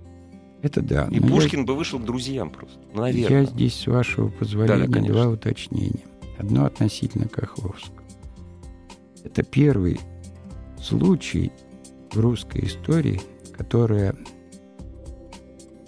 Это 0.63 0.83
да. 0.83 1.09
И 1.11 1.19
Пушкин 1.19 1.61
я... 1.61 1.67
бы 1.67 1.75
вышел 1.75 1.99
к 1.99 2.05
друзьям 2.05 2.51
просто, 2.51 2.79
наверное. 2.95 3.41
Я 3.41 3.45
здесь, 3.45 3.75
с 3.75 3.87
вашего 3.89 4.29
позволения, 4.29 4.87
да, 4.87 5.01
да, 5.01 5.07
два 5.07 5.29
уточнения. 5.29 6.05
Одно 6.39 6.67
относительно 6.67 7.27
Каховского. 7.27 8.05
Это 9.25 9.43
первый 9.43 9.99
случай 10.81 11.51
в 12.17 12.21
русской 12.21 12.65
истории, 12.65 13.21
которая 13.57 14.17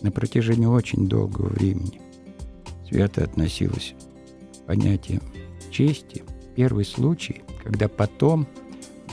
на 0.02 0.12
протяжении 0.12 0.66
очень 0.66 1.08
долгого 1.08 1.48
времени 1.48 2.00
свято 2.86 3.24
относилась 3.24 3.94
к 4.52 4.66
понятию 4.66 5.20
чести. 5.70 6.22
Первый 6.54 6.84
случай, 6.84 7.42
когда 7.64 7.88
потом 7.88 8.46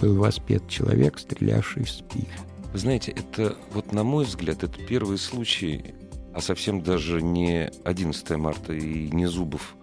был 0.02 0.16
воспет 0.16 0.68
человек, 0.68 1.18
стрелявший 1.18 1.86
в 1.86 1.90
спину. 1.90 2.28
Вы 2.74 2.80
знаете, 2.80 3.12
это, 3.12 3.56
вот 3.72 3.94
на 3.94 4.04
мой 4.04 4.26
взгляд, 4.26 4.64
это 4.64 4.78
первый 4.86 5.18
случай, 5.18 5.96
а 6.34 6.42
совсем 6.42 6.82
даже 6.82 7.22
не 7.22 7.72
11 7.86 8.30
марта 8.32 8.74
и 8.74 9.10
не 9.10 9.28
Зубов, 9.28 9.76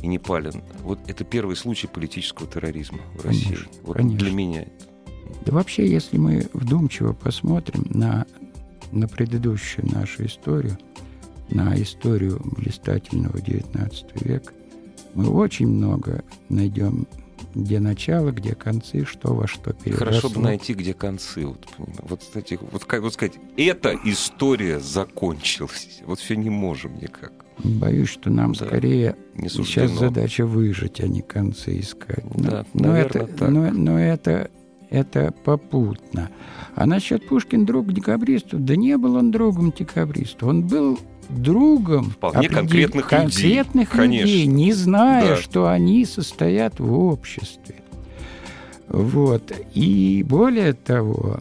и 0.00 0.06
не 0.06 0.18
Палин. 0.18 0.62
Вот 0.80 0.98
это 1.06 1.24
первый 1.24 1.56
случай 1.56 1.86
политического 1.86 2.48
терроризма 2.48 3.00
в 3.14 3.26
России. 3.26 3.44
Конечно, 3.44 3.66
вот 3.82 3.96
конечно. 3.96 4.18
для 4.18 4.32
меня 4.32 4.62
это. 4.62 4.91
Да 5.44 5.52
вообще, 5.52 5.90
если 5.90 6.18
мы 6.18 6.48
вдумчиво 6.52 7.12
посмотрим 7.12 7.86
на, 7.90 8.26
на 8.90 9.08
предыдущую 9.08 9.90
нашу 9.92 10.26
историю, 10.26 10.78
на 11.50 11.80
историю 11.80 12.40
блистательного 12.44 13.36
XIX 13.36 13.92
века, 14.24 14.52
мы 15.14 15.28
очень 15.28 15.68
много 15.68 16.24
найдем 16.48 17.06
где 17.54 17.80
начало, 17.80 18.30
где 18.30 18.54
концы, 18.54 19.04
что 19.04 19.34
во 19.34 19.46
что 19.46 19.72
переросло. 19.72 20.06
Хорошо 20.06 20.28
бы 20.30 20.40
найти, 20.40 20.74
где 20.74 20.94
концы. 20.94 21.46
Вот, 21.46 21.66
вот, 21.76 22.20
кстати, 22.20 22.58
вот, 22.60 22.84
как, 22.84 23.02
вот 23.02 23.14
сказать, 23.14 23.34
эта 23.56 23.96
история 24.04 24.80
закончилась. 24.80 26.00
Вот 26.06 26.18
все 26.18 26.36
не 26.36 26.50
можем 26.50 26.96
никак. 26.98 27.32
Боюсь, 27.62 28.08
что 28.08 28.30
нам 28.30 28.54
да, 28.54 28.66
скорее 28.66 29.16
сейчас 29.36 29.90
задача 29.90 30.46
выжить, 30.46 31.00
а 31.00 31.06
не 31.06 31.20
концы 31.20 31.80
искать. 31.80 32.24
Да, 32.34 32.64
но, 32.72 32.88
но 32.88 32.96
это, 32.96 33.26
так. 33.26 33.50
Но, 33.50 33.70
но 33.70 34.00
это, 34.00 34.50
это 34.92 35.32
попутно. 35.44 36.28
А 36.74 36.86
насчет 36.86 37.26
Пушкин 37.26 37.64
друг 37.64 37.92
декабристов, 37.92 38.64
да 38.64 38.76
не 38.76 38.96
был 38.96 39.16
он 39.16 39.30
другом 39.30 39.72
декабристов. 39.72 40.48
Он 40.48 40.66
был 40.66 40.98
другом 41.30 42.10
Вполне 42.10 42.48
конкретных, 42.48 43.08
конкретных 43.08 43.94
людей, 43.94 44.20
людей 44.20 44.46
не 44.46 44.72
зная, 44.72 45.28
да. 45.28 45.36
что 45.36 45.66
они 45.66 46.04
состоят 46.04 46.78
в 46.78 46.92
обществе. 46.92 47.76
Вот. 48.88 49.52
И 49.72 50.24
более 50.28 50.74
того, 50.74 51.40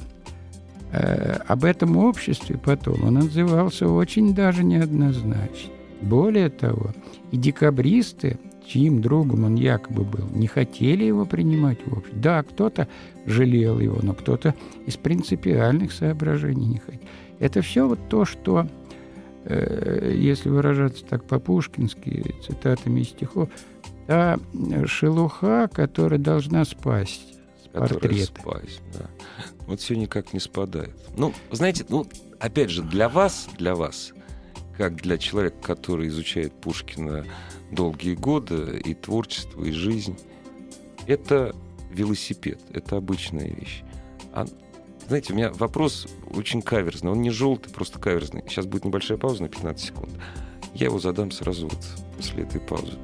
э, 0.94 1.34
об 1.46 1.66
этом 1.66 1.98
обществе 1.98 2.58
потом 2.58 3.04
он 3.04 3.18
отзывался 3.18 3.88
очень 3.90 4.34
даже 4.34 4.64
неоднозначно. 4.64 5.72
Более 6.02 6.50
того, 6.50 6.92
и 7.32 7.38
декабристы, 7.38 8.40
чьим 8.72 9.02
другом 9.02 9.46
он 9.46 9.56
якобы 9.56 10.04
был, 10.04 10.28
не 10.32 10.48
хотели 10.48 11.04
его 11.04 11.26
принимать 11.26 11.80
в 11.86 11.98
общество. 11.98 12.22
Да, 12.22 12.44
кто-то 12.44 12.88
жалел 13.26 13.80
его, 13.80 14.00
но 14.02 14.14
кто-то 14.14 14.56
из 14.86 14.98
принципиальных 14.98 15.92
соображений 15.92 16.68
не 16.68 16.78
хотел. 16.78 17.02
Это 17.40 17.62
все 17.62 17.88
вот 17.88 18.00
то, 18.10 18.26
что 18.26 18.68
Э, 19.44 20.14
если 20.16 20.50
выражаться 20.50 21.04
так 21.04 21.24
по-пушкински, 21.26 22.36
цитатами 22.46 23.02
из 23.02 23.10
стихов, 23.10 23.50
та 24.08 24.40
шелуха, 24.86 25.70
которая 25.74 26.20
должна 26.20 26.64
спасть 26.66 27.40
с 27.64 27.68
портрета. 27.68 28.40
спасть, 28.40 28.82
да. 28.94 29.08
Вот 29.66 29.80
все 29.80 29.96
никак 29.96 30.34
не 30.34 30.40
спадает. 30.40 30.96
Ну, 31.18 31.34
знаете, 31.52 31.86
ну, 31.90 32.06
опять 32.40 32.70
же, 32.70 32.84
для 32.84 33.10
вас, 33.10 33.50
для 33.58 33.74
вас, 33.74 34.14
как 34.78 34.96
для 35.02 35.18
человека, 35.18 35.58
который 35.62 36.08
изучает 36.08 36.54
Пушкина 36.54 37.26
долгие 37.72 38.16
годы, 38.16 38.82
и 38.84 38.94
творчество, 38.94 39.64
и 39.64 39.72
жизнь, 39.72 40.18
это 41.08 41.56
велосипед, 41.92 42.60
это 42.74 42.98
обычная 42.98 43.48
вещь. 43.48 43.84
А 44.34 44.46
знаете, 45.08 45.34
у 45.34 45.36
меня 45.36 45.52
вопрос 45.52 46.08
очень 46.30 46.62
каверзный. 46.62 47.12
Он 47.12 47.22
не 47.22 47.32
желтый, 47.32 47.74
просто 47.74 48.00
каверзный. 48.00 48.44
Сейчас 48.48 48.66
будет 48.66 48.86
небольшая 48.86 49.18
пауза 49.18 49.44
на 49.44 49.50
15 49.50 49.86
секунд. 49.86 50.12
Я 50.74 50.86
его 50.86 51.00
задам 51.00 51.32
сразу 51.32 51.68
вот 51.68 51.86
после 52.16 52.44
этой 52.44 52.62
паузы. 52.62 52.98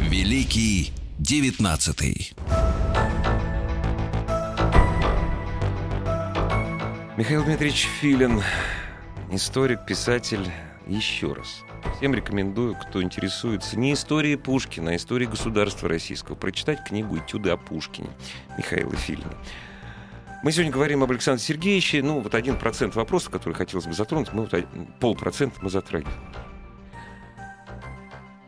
Великий 0.00 0.92
девятнадцатый. 1.18 2.34
Михаил 7.16 7.44
Дмитриевич 7.44 7.88
Филин, 8.00 8.42
историк, 9.30 9.84
писатель. 9.86 10.50
Еще 10.86 11.32
раз. 11.32 11.62
Всем 11.96 12.14
рекомендую, 12.14 12.76
кто 12.76 13.02
интересуется 13.02 13.78
не 13.78 13.92
историей 13.92 14.36
Пушкина, 14.36 14.92
а 14.92 14.96
историей 14.96 15.28
государства 15.28 15.88
российского, 15.88 16.36
прочитать 16.36 16.84
книгу 16.84 17.18
«Этюды 17.18 17.50
о 17.50 17.56
Пушкине» 17.56 18.08
Михаила 18.56 18.94
Филина. 18.94 19.34
Мы 20.42 20.52
сегодня 20.52 20.72
говорим 20.72 21.02
об 21.02 21.10
Александре 21.10 21.44
Сергеевиче. 21.44 22.02
Ну, 22.02 22.20
вот 22.20 22.34
один 22.34 22.56
процент 22.56 22.94
вопросов, 22.94 23.30
которые 23.30 23.56
хотелось 23.56 23.86
бы 23.86 23.94
затронуть, 23.94 24.32
мы 24.32 24.42
вот 24.42 24.66
полпроцента 25.00 25.58
мы 25.60 25.70
затрагиваем. 25.70 26.16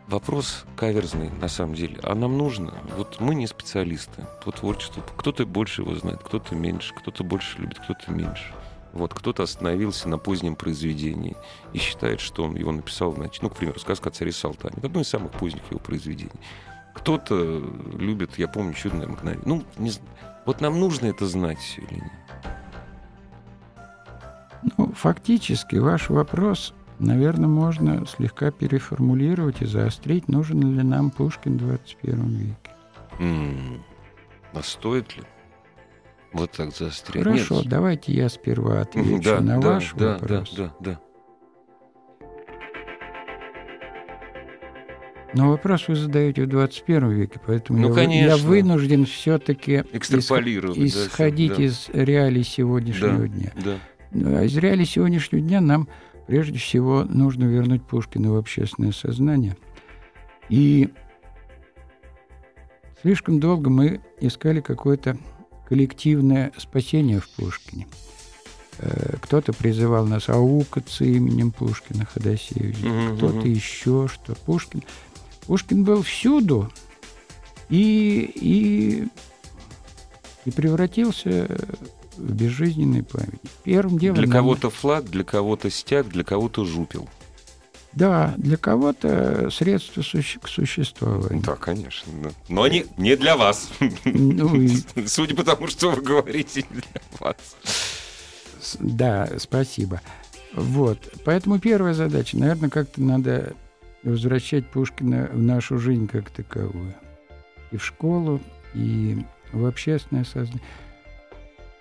вопрос 0.06 0.64
каверзный, 0.76 1.30
на 1.30 1.48
самом 1.48 1.74
деле. 1.74 1.98
А 2.02 2.14
нам 2.14 2.38
нужно? 2.38 2.74
Вот 2.96 3.20
мы 3.20 3.34
не 3.34 3.46
специалисты 3.46 4.26
по 4.44 4.52
творчеству. 4.52 5.02
Кто-то 5.16 5.44
больше 5.46 5.82
его 5.82 5.94
знает, 5.94 6.22
кто-то 6.22 6.54
меньше, 6.54 6.94
кто-то 6.94 7.24
больше 7.24 7.58
любит, 7.58 7.78
кто-то 7.78 8.10
меньше. 8.10 8.54
Вот 8.98 9.14
кто-то 9.14 9.44
остановился 9.44 10.08
на 10.08 10.18
позднем 10.18 10.56
произведении 10.56 11.36
и 11.72 11.78
считает, 11.78 12.20
что 12.20 12.44
он 12.44 12.56
его 12.56 12.72
написал, 12.72 13.14
значит, 13.14 13.42
ну, 13.42 13.50
к 13.50 13.56
примеру, 13.56 13.78
сказка 13.78 14.08
о 14.08 14.12
царе 14.12 14.32
Салтане. 14.32 14.74
Это 14.78 14.88
одно 14.88 15.00
из 15.00 15.08
самых 15.08 15.32
поздних 15.32 15.62
его 15.70 15.78
произведений. 15.78 16.30
Кто-то 16.94 17.62
любит, 17.96 18.38
я 18.38 18.48
помню, 18.48 18.74
чудное 18.74 19.06
мгновение. 19.06 19.44
Ну, 19.46 19.62
не, 19.76 19.92
вот 20.44 20.60
нам 20.60 20.80
нужно 20.80 21.06
это 21.06 21.26
знать 21.26 21.76
или 21.76 21.94
нет? 21.94 22.12
Ну, 24.76 24.92
фактически 24.92 25.76
ваш 25.76 26.10
вопрос, 26.10 26.74
наверное, 26.98 27.48
можно 27.48 28.04
слегка 28.06 28.50
переформулировать 28.50 29.62
и 29.62 29.66
заострить, 29.66 30.28
нужен 30.28 30.76
ли 30.76 30.82
нам 30.82 31.10
Пушкин 31.10 31.56
в 31.56 31.58
21 31.58 32.28
веке. 32.28 32.56
М-м, 33.20 33.84
а 34.52 34.62
стоит 34.62 35.16
ли? 35.16 35.22
Вот 36.32 36.52
так 36.52 36.74
заострять. 36.74 37.24
Хорошо, 37.24 37.58
Нет. 37.58 37.68
давайте 37.68 38.12
я 38.12 38.28
сперва 38.28 38.82
отвечу 38.82 39.22
да, 39.22 39.40
на 39.40 39.60
да, 39.60 39.68
ваш 39.68 39.94
да, 39.94 40.12
вопрос. 40.12 40.54
Да, 40.54 40.74
да, 40.80 40.90
да. 40.92 41.00
Но 45.34 45.50
вопрос 45.50 45.88
вы 45.88 45.94
задаете 45.94 46.44
в 46.44 46.48
21 46.48 47.10
веке, 47.10 47.40
поэтому 47.44 47.78
Ну, 47.78 47.88
я, 47.88 47.92
вы- 47.92 48.00
я 48.00 48.06
конечно. 48.06 48.48
вынужден 48.48 49.04
все-таки 49.04 49.84
да, 49.92 49.98
исходить 49.98 51.56
да. 51.56 51.62
из 51.62 51.88
реалий 51.92 52.42
сегодняшнего 52.42 53.28
дня. 53.28 53.52
Да. 53.62 53.76
Ну, 54.10 54.38
а 54.38 54.44
из 54.44 54.56
реалий 54.56 54.86
сегодняшнего 54.86 55.42
дня 55.42 55.60
нам 55.60 55.88
прежде 56.26 56.58
всего 56.58 57.04
нужно 57.04 57.44
вернуть 57.44 57.82
Пушкина 57.82 58.32
в 58.32 58.36
общественное 58.36 58.92
сознание. 58.92 59.56
И 60.48 60.88
слишком 63.02 63.38
долго 63.38 63.68
мы 63.68 64.00
искали 64.20 64.60
какое-то 64.60 65.18
коллективное 65.68 66.52
спасение 66.56 67.20
в 67.20 67.28
Пушкине. 67.28 67.86
Э, 68.78 69.16
Кто-то 69.20 69.52
призывал 69.52 70.06
нас 70.06 70.28
аукаться 70.28 71.04
именем 71.04 71.50
Пушкина 71.50 72.06
Ходосевича, 72.06 72.86
Мгм, 72.86 73.16
кто-то 73.16 73.36
мгм. 73.36 73.52
еще 73.52 74.08
что. 74.08 74.34
Пушкин, 74.34 74.82
Пушкин 75.46 75.84
был 75.84 76.02
всюду 76.02 76.72
и, 77.68 78.32
и, 78.34 79.08
и 80.46 80.50
превратился 80.50 81.46
в 82.16 82.32
безжизненный 82.32 83.02
память. 83.02 83.40
Первым 83.62 83.98
делом... 83.98 84.16
Для 84.16 84.32
кого-то 84.32 84.70
флаг, 84.70 85.04
для 85.04 85.22
кого-то 85.22 85.70
стяг, 85.70 86.08
для 86.08 86.24
кого-то 86.24 86.64
жупел. 86.64 87.08
Да, 87.98 88.34
для 88.36 88.56
кого-то 88.56 89.50
средство 89.50 90.02
суще- 90.02 90.38
к 90.40 90.46
существованию. 90.48 91.42
Да, 91.42 91.56
конечно. 91.56 92.12
Но 92.48 92.62
они 92.62 92.86
не 92.96 93.16
для 93.16 93.36
вас. 93.36 93.70
Ну, 94.04 94.68
Судя 95.06 95.34
по 95.34 95.42
тому, 95.42 95.66
что 95.66 95.90
вы 95.90 96.00
говорите, 96.02 96.64
не 96.70 96.80
для 96.80 97.00
вас. 97.18 97.36
да, 98.78 99.28
спасибо. 99.38 100.00
Вот. 100.54 101.12
Поэтому 101.24 101.58
первая 101.58 101.92
задача, 101.94 102.38
наверное, 102.38 102.70
как-то 102.70 103.02
надо 103.02 103.54
возвращать 104.04 104.70
Пушкина 104.70 105.28
в 105.32 105.42
нашу 105.42 105.78
жизнь 105.78 106.06
как 106.06 106.30
таковую. 106.30 106.94
И 107.72 107.76
в 107.78 107.84
школу, 107.84 108.40
и 108.74 109.18
в 109.52 109.66
общественное 109.66 110.24
сознание. 110.24 110.62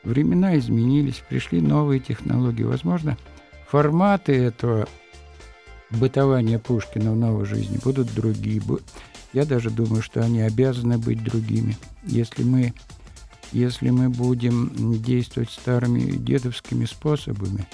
Времена 0.04 0.58
изменились, 0.58 1.22
пришли 1.30 1.62
новые 1.62 2.00
технологии. 2.00 2.64
Возможно, 2.64 3.18
форматы 3.70 4.34
этого 4.34 4.88
бытования 5.92 6.60
Пушкина 6.60 7.12
в 7.12 7.16
новой 7.16 7.46
жизни 7.46 7.80
будут 7.84 8.14
другие. 8.14 8.62
Я 9.34 9.46
даже 9.46 9.70
думаю, 9.70 10.02
что 10.02 10.22
они 10.22 10.42
обязаны 10.42 10.98
быть 10.98 11.24
другими. 11.24 11.78
Если 12.04 12.44
мы, 12.44 12.74
если 13.52 13.90
мы 13.90 14.10
будем 14.10 15.02
действовать 15.02 15.52
старыми 15.52 16.12
дедовскими 16.12 16.86
способами, 16.86 17.68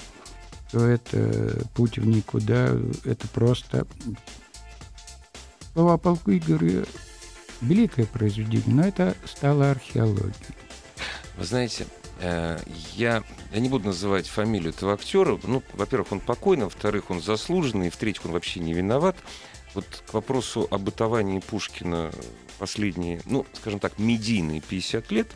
то 0.70 0.84
это 0.84 1.64
путь 1.74 1.98
в 1.98 2.06
никуда, 2.06 2.70
это 3.04 3.28
просто 3.28 3.86
слова 5.72 5.96
полку 5.98 6.32
Игоря 6.32 6.84
великое 7.60 8.06
произведение, 8.06 8.74
но 8.74 8.82
это 8.82 9.16
стало 9.24 9.70
археологией. 9.70 10.34
Вы 11.36 11.44
знаете, 11.44 11.86
я, 12.20 13.22
я 13.52 13.60
не 13.60 13.68
буду 13.68 13.86
называть 13.86 14.26
фамилию 14.28 14.70
этого 14.70 14.94
актера. 14.94 15.38
Ну, 15.42 15.62
во-первых, 15.72 16.12
он 16.12 16.20
покойный, 16.20 16.64
во-вторых, 16.64 17.10
он 17.10 17.20
заслуженный, 17.20 17.88
и 17.88 17.90
в-третьих, 17.90 18.24
он 18.24 18.32
вообще 18.32 18.60
не 18.60 18.72
виноват. 18.72 19.16
Вот 19.74 19.86
к 20.06 20.14
вопросу 20.14 20.68
о 20.70 20.78
бытовании 20.78 21.40
Пушкина 21.40 22.12
последние, 22.58 23.20
ну, 23.24 23.44
скажем 23.54 23.80
так, 23.80 23.98
медийные 23.98 24.60
50 24.60 25.10
лет, 25.10 25.28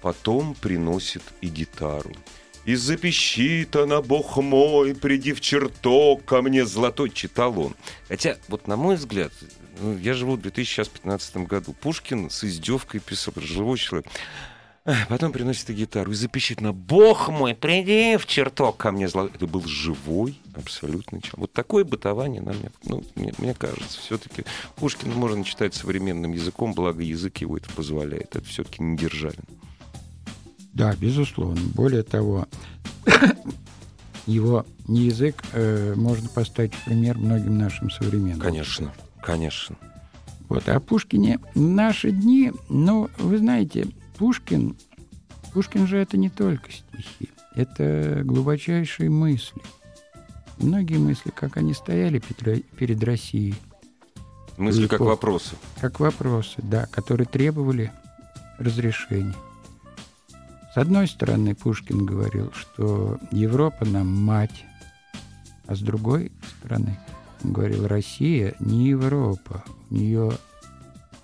потом 0.00 0.54
приносит 0.54 1.22
и 1.40 1.48
гитару. 1.48 2.12
«И 2.64 2.74
запищит 2.74 3.74
она, 3.74 4.02
бог 4.02 4.36
мой, 4.36 4.94
приди 4.94 5.32
в 5.32 5.40
чертог 5.40 6.24
ко 6.24 6.42
мне 6.42 6.64
золотой», 6.64 7.10
читал 7.10 7.58
он. 7.58 7.74
Хотя, 8.08 8.36
вот 8.48 8.68
на 8.68 8.76
мой 8.76 8.96
взгляд, 8.96 9.32
ну, 9.80 9.98
я 9.98 10.14
живу 10.14 10.36
в 10.36 10.40
2015 10.40 11.38
году, 11.38 11.72
Пушкин 11.72 12.30
с 12.30 12.44
издевкой 12.44 13.00
писал, 13.00 13.34
живой 13.36 13.78
человек. 13.78 14.06
Потом 15.08 15.30
приносит 15.30 15.70
гитару 15.70 16.10
и 16.10 16.14
запищит 16.14 16.60
на 16.60 16.72
«Бог 16.72 17.28
мой, 17.28 17.54
приди 17.54 18.16
в 18.16 18.26
чертог 18.26 18.76
ко 18.76 18.90
мне 18.90 19.08
золотой». 19.08 19.36
Это 19.36 19.46
был 19.46 19.64
живой 19.64 20.40
абсолютный 20.54 21.20
человек. 21.20 21.38
Вот 21.38 21.52
такое 21.52 21.84
бытование 21.84 22.42
нам, 22.42 22.56
ну, 22.84 23.04
мне, 23.14 23.32
мне 23.38 23.54
кажется, 23.54 24.00
все-таки 24.00 24.44
Пушкина 24.76 25.14
можно 25.14 25.44
читать 25.44 25.74
современным 25.74 26.32
языком, 26.32 26.74
благо 26.74 27.00
язык 27.00 27.38
его 27.38 27.56
это 27.56 27.70
позволяет. 27.70 28.34
Это 28.34 28.44
все-таки 28.44 28.82
не 28.82 28.96
Державин. 28.96 29.44
Да, 30.72 30.94
безусловно. 30.96 31.60
Более 31.74 32.02
того, 32.02 32.46
его 34.26 34.64
язык 34.88 35.42
э, 35.52 35.94
можно 35.96 36.28
поставить 36.28 36.74
в 36.74 36.84
пример 36.84 37.18
многим 37.18 37.58
нашим 37.58 37.90
современным. 37.90 38.40
Конечно, 38.40 38.92
конечно. 39.22 39.76
Вот, 40.48 40.68
а 40.68 40.80
Пушкине 40.80 41.38
наши 41.54 42.10
дни, 42.10 42.52
ну, 42.68 43.08
вы 43.18 43.38
знаете, 43.38 43.88
Пушкин, 44.18 44.76
Пушкин 45.52 45.86
же 45.86 45.98
это 45.98 46.16
не 46.16 46.28
только 46.28 46.70
стихи, 46.70 47.30
это 47.54 48.22
глубочайшие 48.24 49.10
мысли. 49.10 49.62
Многие 50.58 50.98
мысли, 50.98 51.30
как 51.34 51.56
они 51.56 51.74
стояли 51.74 52.20
перед, 52.76 53.02
Россией, 53.02 53.54
Мысли 54.58 54.86
как 54.86 55.00
вопросы. 55.00 55.56
как 55.80 55.98
вопросы, 55.98 56.54
да, 56.58 56.86
которые 56.86 57.26
требовали 57.26 57.90
разрешения. 58.58 59.34
С 60.72 60.78
одной 60.78 61.06
стороны, 61.06 61.54
Пушкин 61.54 62.06
говорил, 62.06 62.50
что 62.54 63.18
Европа 63.30 63.84
нам 63.84 64.08
мать, 64.08 64.64
а 65.66 65.76
с 65.76 65.80
другой 65.80 66.32
стороны, 66.58 66.98
он 67.44 67.52
говорил, 67.52 67.86
Россия 67.86 68.54
не 68.58 68.88
Европа, 68.88 69.64
у 69.90 69.94
нее 69.94 70.32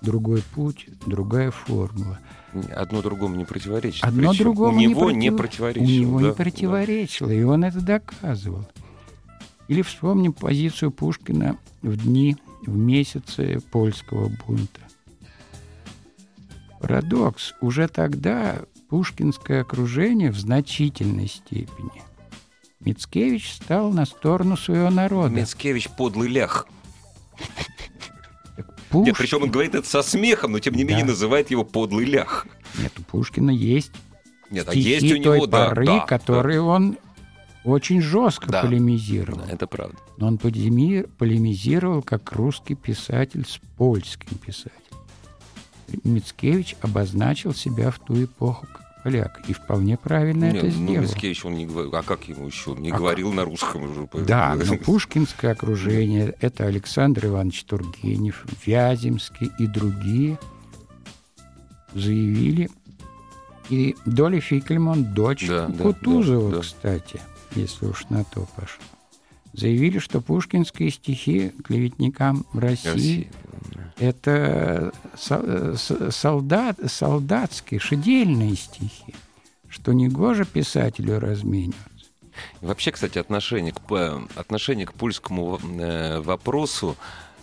другой 0.01 0.43
путь, 0.53 0.87
другая 1.07 1.49
формула. 1.49 2.19
Одно 2.75 3.01
другому 3.01 3.35
не 3.37 3.45
противоречит. 3.45 4.03
Одно 4.03 4.29
Причем 4.29 4.43
другому 4.45 4.77
у 4.77 4.81
него 4.81 5.11
не, 5.11 5.17
не 5.17 5.31
против- 5.31 5.57
противоречило. 5.57 5.83
У 5.83 5.89
него 5.89 6.19
да, 6.19 6.27
не 6.27 6.33
противоречило, 6.33 7.31
и 7.31 7.43
он 7.43 7.63
это 7.63 7.81
доказывал. 7.81 8.67
Или 9.67 9.81
вспомним 9.81 10.33
позицию 10.33 10.91
Пушкина 10.91 11.57
в 11.81 11.95
дни, 11.97 12.37
в 12.67 12.75
месяце 12.75 13.61
польского 13.71 14.31
бунта. 14.45 14.81
Парадокс. 16.79 17.53
Уже 17.61 17.87
тогда 17.87 18.59
пушкинское 18.89 19.61
окружение 19.61 20.31
в 20.31 20.37
значительной 20.39 21.27
степени. 21.27 22.01
Мицкевич 22.79 23.53
стал 23.53 23.91
на 23.91 24.05
сторону 24.05 24.57
своего 24.57 24.85
да. 24.89 24.95
народа. 24.95 25.29
Мицкевич 25.35 25.89
подлый 25.89 26.29
лях. 26.29 26.67
Пуш- 28.89 29.05
Нет, 29.05 29.17
причем 29.17 29.43
он 29.43 29.51
говорит 29.51 29.75
это 29.75 29.87
со 29.87 30.01
смехом, 30.01 30.53
но 30.53 30.59
тем 30.59 30.73
не 30.73 30.83
менее 30.83 31.05
Да. 31.05 31.11
называет 31.11 31.51
его 31.51 31.63
подлый 31.63 32.05
лях. 32.05 32.47
Нет, 32.79 32.91
у 32.97 33.03
Пушкина 33.03 33.51
есть 33.51 33.91
Нет, 34.49 34.67
а 34.67 34.71
стихи 34.71 34.89
есть 34.89 35.11
у 35.11 35.17
него, 35.17 35.23
той 35.37 35.47
да, 35.47 35.69
поры, 35.69 35.85
да, 35.85 35.99
которые 36.05 36.61
он 36.61 36.97
очень 37.63 38.01
жестко 38.01 38.47
Да. 38.49 38.61
полемизировал. 38.63 39.41
да, 39.45 39.51
это 39.53 39.67
правда. 39.67 39.95
Но 40.17 40.27
он 40.27 40.37
полеми- 40.37 41.03
полемизировал 41.19 42.01
как 42.01 42.31
русский 42.31 42.73
писатель 42.75 43.45
с 43.45 43.59
польским 43.77 44.37
писателем. 44.37 44.73
Мицкевич 46.03 46.75
обозначил 46.81 47.53
себя 47.53 47.91
в 47.91 47.99
ту 47.99 48.23
эпоху 48.23 48.65
поляк. 49.03 49.41
И 49.47 49.53
вполне 49.53 49.97
правильно 49.97 50.45
Нет, 50.45 50.55
это 50.55 50.65
ну, 50.65 50.71
сделал. 50.71 51.01
Мицкевич, 51.01 51.45
он 51.45 51.55
не 51.55 51.65
говорил, 51.65 51.95
а 51.95 52.03
как 52.03 52.27
ему 52.27 52.47
еще? 52.47 52.71
Он 52.71 52.81
не 52.81 52.91
А 52.91 52.97
говорил 52.97 53.31
на 53.33 53.45
русском 53.45 53.83
уже. 53.83 54.07
Да, 54.25 54.55
но 54.65 54.77
пушкинское 54.77 55.51
окружение– 55.51 56.35
это 56.41 56.65
Александр 56.65 57.27
Иванович 57.27 57.63
Тургенев, 57.63 58.45
Вяземский 58.65 59.51
и 59.59 59.67
другие 59.67 60.37
заявили. 61.93 62.69
И 63.69 63.95
Доля 64.05 64.41
Фикельман, 64.41 65.13
дочь 65.13 65.47
да, 65.47 65.67
Кутузова, 65.67 66.49
да, 66.49 66.55
да. 66.57 66.61
кстати, 66.63 67.21
если 67.53 67.85
уж 67.85 68.09
на 68.09 68.23
то 68.23 68.47
пошло. 68.55 68.83
заявили, 69.53 69.99
что 69.99 70.21
пушкинские 70.21 70.89
стихи 70.89 71.51
клеветникам 71.63 72.45
России, 72.53 72.89
России. 72.89 73.31
Это 73.99 74.91
солдат, 76.11 76.77
солдатские, 76.87 77.79
шедельные 77.79 78.55
стихи, 78.55 79.13
что 79.67 79.93
негоже 79.93 80.45
писателю 80.45 81.19
размениваться. 81.19 81.85
Вообще, 82.61 82.91
кстати, 82.91 83.17
отношение 83.17 83.73
к, 83.73 84.21
отношение 84.35 84.85
к 84.85 84.93
польскому 84.93 85.59
э, 85.59 86.21
вопросу 86.21 86.95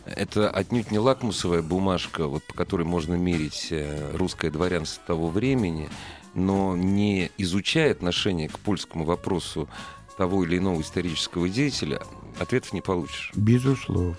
это 0.07 0.49
отнюдь 0.49 0.91
не 0.91 0.99
лакмусовая 0.99 1.63
бумажка, 1.63 2.29
вот, 2.29 2.45
по 2.45 2.55
которой 2.55 2.85
можно 2.85 3.15
мерить 3.15 3.69
э, 3.71 4.13
русское 4.15 4.51
дворянство 4.51 5.03
того 5.05 5.29
времени, 5.29 5.89
но 6.35 6.77
не 6.77 7.31
изучая 7.39 7.93
отношение 7.93 8.49
к 8.49 8.59
польскому 8.59 9.05
вопросу 9.05 9.69
того 10.17 10.45
или 10.45 10.59
иного 10.59 10.81
исторического 10.81 11.49
деятеля, 11.49 12.01
ответов 12.39 12.73
не 12.73 12.81
получишь. 12.81 13.33
Безусловно. 13.35 14.17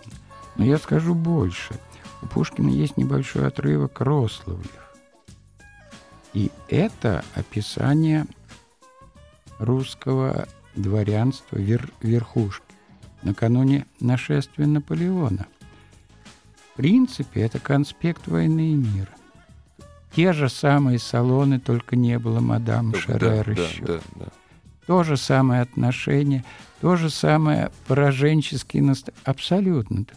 Но 0.58 0.66
я 0.66 0.78
скажу 0.78 1.14
больше. 1.14 1.80
У 2.22 2.26
Пушкина 2.28 2.70
есть 2.70 2.97
небольшой 2.97 3.47
отрывок 3.47 4.01
Рославлев. 4.01 4.95
И 6.34 6.51
это 6.68 7.24
описание 7.36 8.26
русского 9.59 10.47
дворянства 10.76 11.57
вер 11.57 11.91
верхушки 12.01 12.63
накануне 13.24 13.86
нашествия 13.99 14.68
Наполеона. 14.68 15.47
В 16.57 16.78
принципе, 16.78 17.41
это 17.41 17.59
конспект 17.59 18.28
войны 18.28 18.72
и 18.72 18.76
мира. 18.76 19.09
Те 20.13 20.34
же 20.34 20.49
самые 20.49 20.99
салоны, 20.99 21.59
только 21.59 21.95
не 21.95 22.18
было 22.20 22.39
мадам 22.39 22.91
да, 22.91 22.99
Шерер 22.99 23.45
да, 23.45 23.61
еще. 23.61 23.86
Да, 23.86 23.93
да, 23.93 24.01
да. 24.15 24.26
То 24.86 25.03
же 25.03 25.18
самое 25.18 25.61
отношение, 25.61 26.45
то 26.80 26.95
же 26.95 27.09
самое 27.09 27.72
пораженческие 27.88 28.84
настроения. 28.84 29.22
Абсолютно. 29.26 30.05
То 30.05 30.13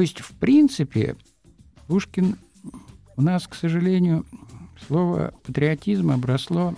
есть, 0.00 0.20
в 0.20 0.32
принципе, 0.32 1.16
Пушкин 1.86 2.36
у 3.16 3.22
нас, 3.22 3.46
к 3.46 3.54
сожалению, 3.54 4.26
слово 4.86 5.32
патриотизм 5.44 6.10
обросло 6.10 6.74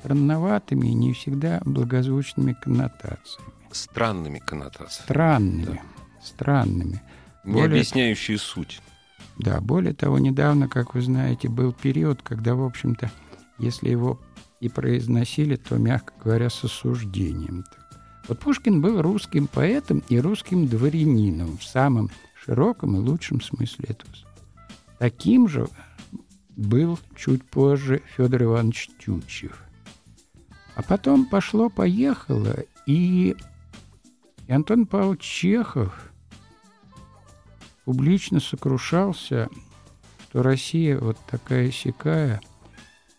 странноватыми 0.00 0.88
и 0.88 0.94
не 0.94 1.12
всегда 1.12 1.60
благозвучными 1.64 2.54
коннотациями. 2.54 3.52
Странными 3.70 4.38
коннотациями. 4.38 5.04
Странными. 5.04 5.64
Да. 5.64 5.80
Странными. 6.22 7.02
Не 7.44 7.52
более... 7.52 7.66
объясняющие 7.66 8.38
суть. 8.38 8.80
Да, 9.38 9.60
более 9.60 9.94
того, 9.94 10.18
недавно, 10.18 10.68
как 10.68 10.94
вы 10.94 11.02
знаете, 11.02 11.48
был 11.48 11.72
период, 11.72 12.22
когда, 12.22 12.54
в 12.54 12.62
общем-то, 12.62 13.10
если 13.58 13.90
его 13.90 14.20
и 14.60 14.68
произносили, 14.68 15.56
то, 15.56 15.76
мягко 15.76 16.12
говоря, 16.22 16.50
с 16.50 16.64
осуждением. 16.64 17.64
Вот 18.28 18.38
Пушкин 18.38 18.80
был 18.80 19.02
русским 19.02 19.46
поэтом 19.46 20.02
и 20.08 20.20
русским 20.20 20.68
дворянином 20.68 21.58
в 21.58 21.64
самом 21.64 22.10
широком 22.44 22.96
и 22.96 22.98
лучшем 22.98 23.40
смысле 23.40 23.86
этого. 23.88 24.12
Таким 24.98 25.48
же 25.48 25.68
был 26.50 26.98
чуть 27.16 27.44
позже 27.44 28.02
Федор 28.16 28.42
Иванович 28.42 28.90
Тютчев. 28.98 29.62
А 30.74 30.82
потом 30.82 31.26
пошло-поехало, 31.26 32.56
и, 32.86 33.36
и 34.46 34.52
Антон 34.52 34.86
Павлович 34.86 35.22
Чехов 35.22 36.12
публично 37.84 38.40
сокрушался, 38.40 39.48
что 40.28 40.42
Россия 40.42 40.98
вот 40.98 41.18
такая 41.30 41.70
сякая 41.70 42.40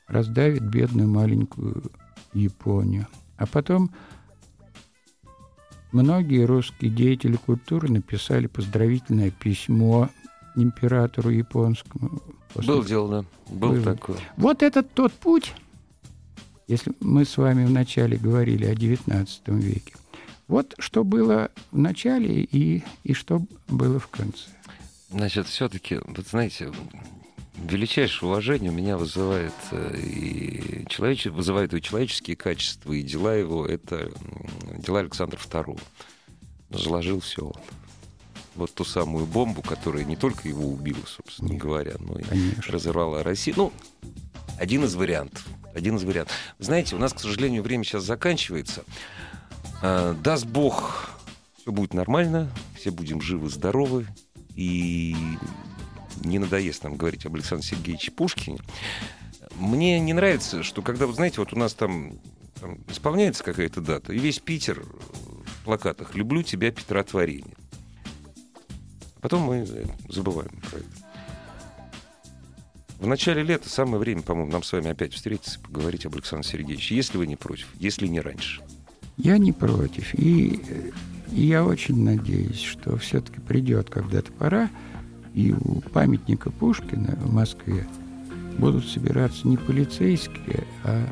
раздавит 0.07 0.63
бедную 0.63 1.07
маленькую 1.07 1.91
Японию. 2.33 3.07
А 3.37 3.45
потом 3.45 3.91
многие 5.93 6.43
русские 6.45 6.91
деятели 6.91 7.37
культуры 7.37 7.89
написали 7.89 8.47
поздравительное 8.47 9.31
письмо 9.31 10.09
императору 10.55 11.29
японскому. 11.29 12.21
После... 12.53 12.73
Был 12.73 12.83
дело, 12.83 13.09
да. 13.09 13.53
Был, 13.53 13.73
Был 13.73 13.83
такой. 13.83 14.17
Вот 14.37 14.61
этот 14.61 14.91
тот 14.93 15.13
путь, 15.13 15.53
если 16.67 16.93
мы 16.99 17.25
с 17.25 17.37
вами 17.37 17.65
вначале 17.65 18.17
говорили 18.17 18.65
о 18.65 18.73
XIX 18.73 19.27
веке, 19.47 19.95
вот 20.47 20.75
что 20.77 21.03
было 21.03 21.49
в 21.71 21.77
начале 21.77 22.43
и, 22.43 22.83
и 23.03 23.13
что 23.13 23.41
было 23.67 23.99
в 23.99 24.07
конце. 24.07 24.49
Значит, 25.09 25.47
все-таки, 25.47 25.99
вот 26.05 26.27
знаете, 26.27 26.71
величайшее 27.63 28.29
уважение 28.29 28.71
у 28.71 28.73
меня 28.73 28.97
вызывает 28.97 29.53
э, 29.71 29.97
и 29.97 30.85
человеч... 30.89 31.25
вызывает 31.25 31.73
и 31.73 31.81
человеческие 31.81 32.35
качества, 32.35 32.93
и 32.93 33.01
дела 33.01 33.33
его. 33.33 33.65
Это 33.65 34.11
дела 34.77 34.99
Александра 34.99 35.37
II. 35.37 35.79
Заложил 36.69 37.19
все 37.19 37.45
он. 37.45 37.61
Вот 38.55 38.73
ту 38.73 38.83
самую 38.83 39.25
бомбу, 39.25 39.61
которая 39.61 40.03
не 40.03 40.15
только 40.15 40.47
его 40.47 40.67
убила, 40.67 41.03
собственно 41.07 41.49
Нет, 41.49 41.61
говоря, 41.61 41.93
но 41.99 42.19
и 42.19 42.23
конечно. 42.23 42.63
разорвала 42.71 43.23
Россию. 43.23 43.55
Ну, 43.57 43.73
один 44.59 44.83
из 44.83 44.93
вариантов. 44.95 45.45
Один 45.73 45.95
из 45.97 46.03
вариантов. 46.03 46.35
Знаете, 46.59 46.95
у 46.95 46.99
нас, 46.99 47.13
к 47.13 47.19
сожалению, 47.19 47.63
время 47.63 47.83
сейчас 47.83 48.03
заканчивается. 48.03 48.83
А, 49.81 50.13
даст 50.13 50.45
Бог, 50.45 51.09
все 51.59 51.71
будет 51.71 51.93
нормально, 51.95 52.49
все 52.75 52.91
будем 52.91 53.21
живы, 53.21 53.49
здоровы, 53.49 54.05
и 54.55 55.15
не 56.23 56.39
надоест 56.39 56.83
нам 56.83 56.95
говорить 56.95 57.25
об 57.25 57.35
Александре 57.35 57.67
Сергеевиче 57.67 58.11
Пушкине. 58.11 58.59
Мне 59.57 59.99
не 59.99 60.13
нравится, 60.13 60.63
что 60.63 60.81
когда, 60.81 61.07
вы 61.07 61.13
знаете, 61.13 61.39
вот 61.39 61.53
у 61.53 61.57
нас 61.57 61.73
там, 61.73 62.19
там 62.59 62.79
исполняется 62.87 63.43
какая-то 63.43 63.81
дата, 63.81 64.13
и 64.13 64.19
весь 64.19 64.39
Питер 64.39 64.83
в 64.83 65.65
плакатах 65.65 66.15
«Люблю 66.15 66.43
тебя, 66.43 66.71
Петра 66.71 67.03
Творение». 67.03 67.55
Потом 69.21 69.43
мы 69.43 69.65
забываем 70.09 70.59
про 70.69 70.79
это. 70.79 71.13
В 72.99 73.07
начале 73.07 73.43
лета 73.43 73.69
самое 73.69 73.97
время, 73.97 74.21
по-моему, 74.21 74.51
нам 74.51 74.63
с 74.63 74.71
вами 74.71 74.89
опять 74.89 75.13
встретиться 75.13 75.59
поговорить 75.59 76.05
об 76.05 76.15
Александре 76.15 76.49
Сергеевиче, 76.49 76.95
если 76.95 77.17
вы 77.17 77.27
не 77.27 77.35
против, 77.35 77.67
если 77.79 78.07
не 78.07 78.21
раньше. 78.21 78.61
Я 79.17 79.37
не 79.37 79.51
против. 79.51 80.13
И, 80.15 80.61
и 81.31 81.45
я 81.45 81.63
очень 81.65 82.01
надеюсь, 82.03 82.61
что 82.61 82.97
все-таки 82.97 83.39
придет 83.39 83.89
когда-то 83.89 84.31
пора, 84.31 84.69
и 85.33 85.51
у 85.51 85.81
памятника 85.93 86.51
Пушкина 86.51 87.17
в 87.21 87.33
Москве 87.33 87.85
будут 88.57 88.87
собираться 88.87 89.47
не 89.47 89.57
полицейские, 89.57 90.63
а 90.83 91.07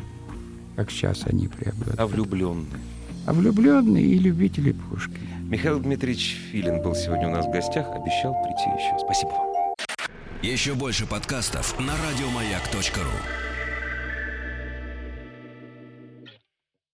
как 0.76 0.92
сейчас 0.92 1.26
они 1.26 1.48
преобладают. 1.48 2.00
А 2.00 2.08
влюбленные. 2.08 2.82
А 3.26 3.34
влюбленные 3.34 4.06
и 4.06 4.18
любители 4.18 4.72
Пушкина. 4.72 5.18
Михаил 5.42 5.80
Дмитриевич 5.80 6.38
Филин 6.52 6.82
был 6.82 6.96
сегодня 6.96 7.28
у 7.28 7.32
нас 7.32 7.46
в 7.46 7.52
гостях, 7.52 7.88
обещал 7.90 8.34
прийти 8.44 8.70
еще. 8.80 8.98
Спасибо 9.04 9.30
вам. 9.30 9.52
Еще 10.42 10.74
больше 10.74 11.06
подкастов 11.06 11.80
на 11.80 11.94
радиомаяк.ру 11.94 13.51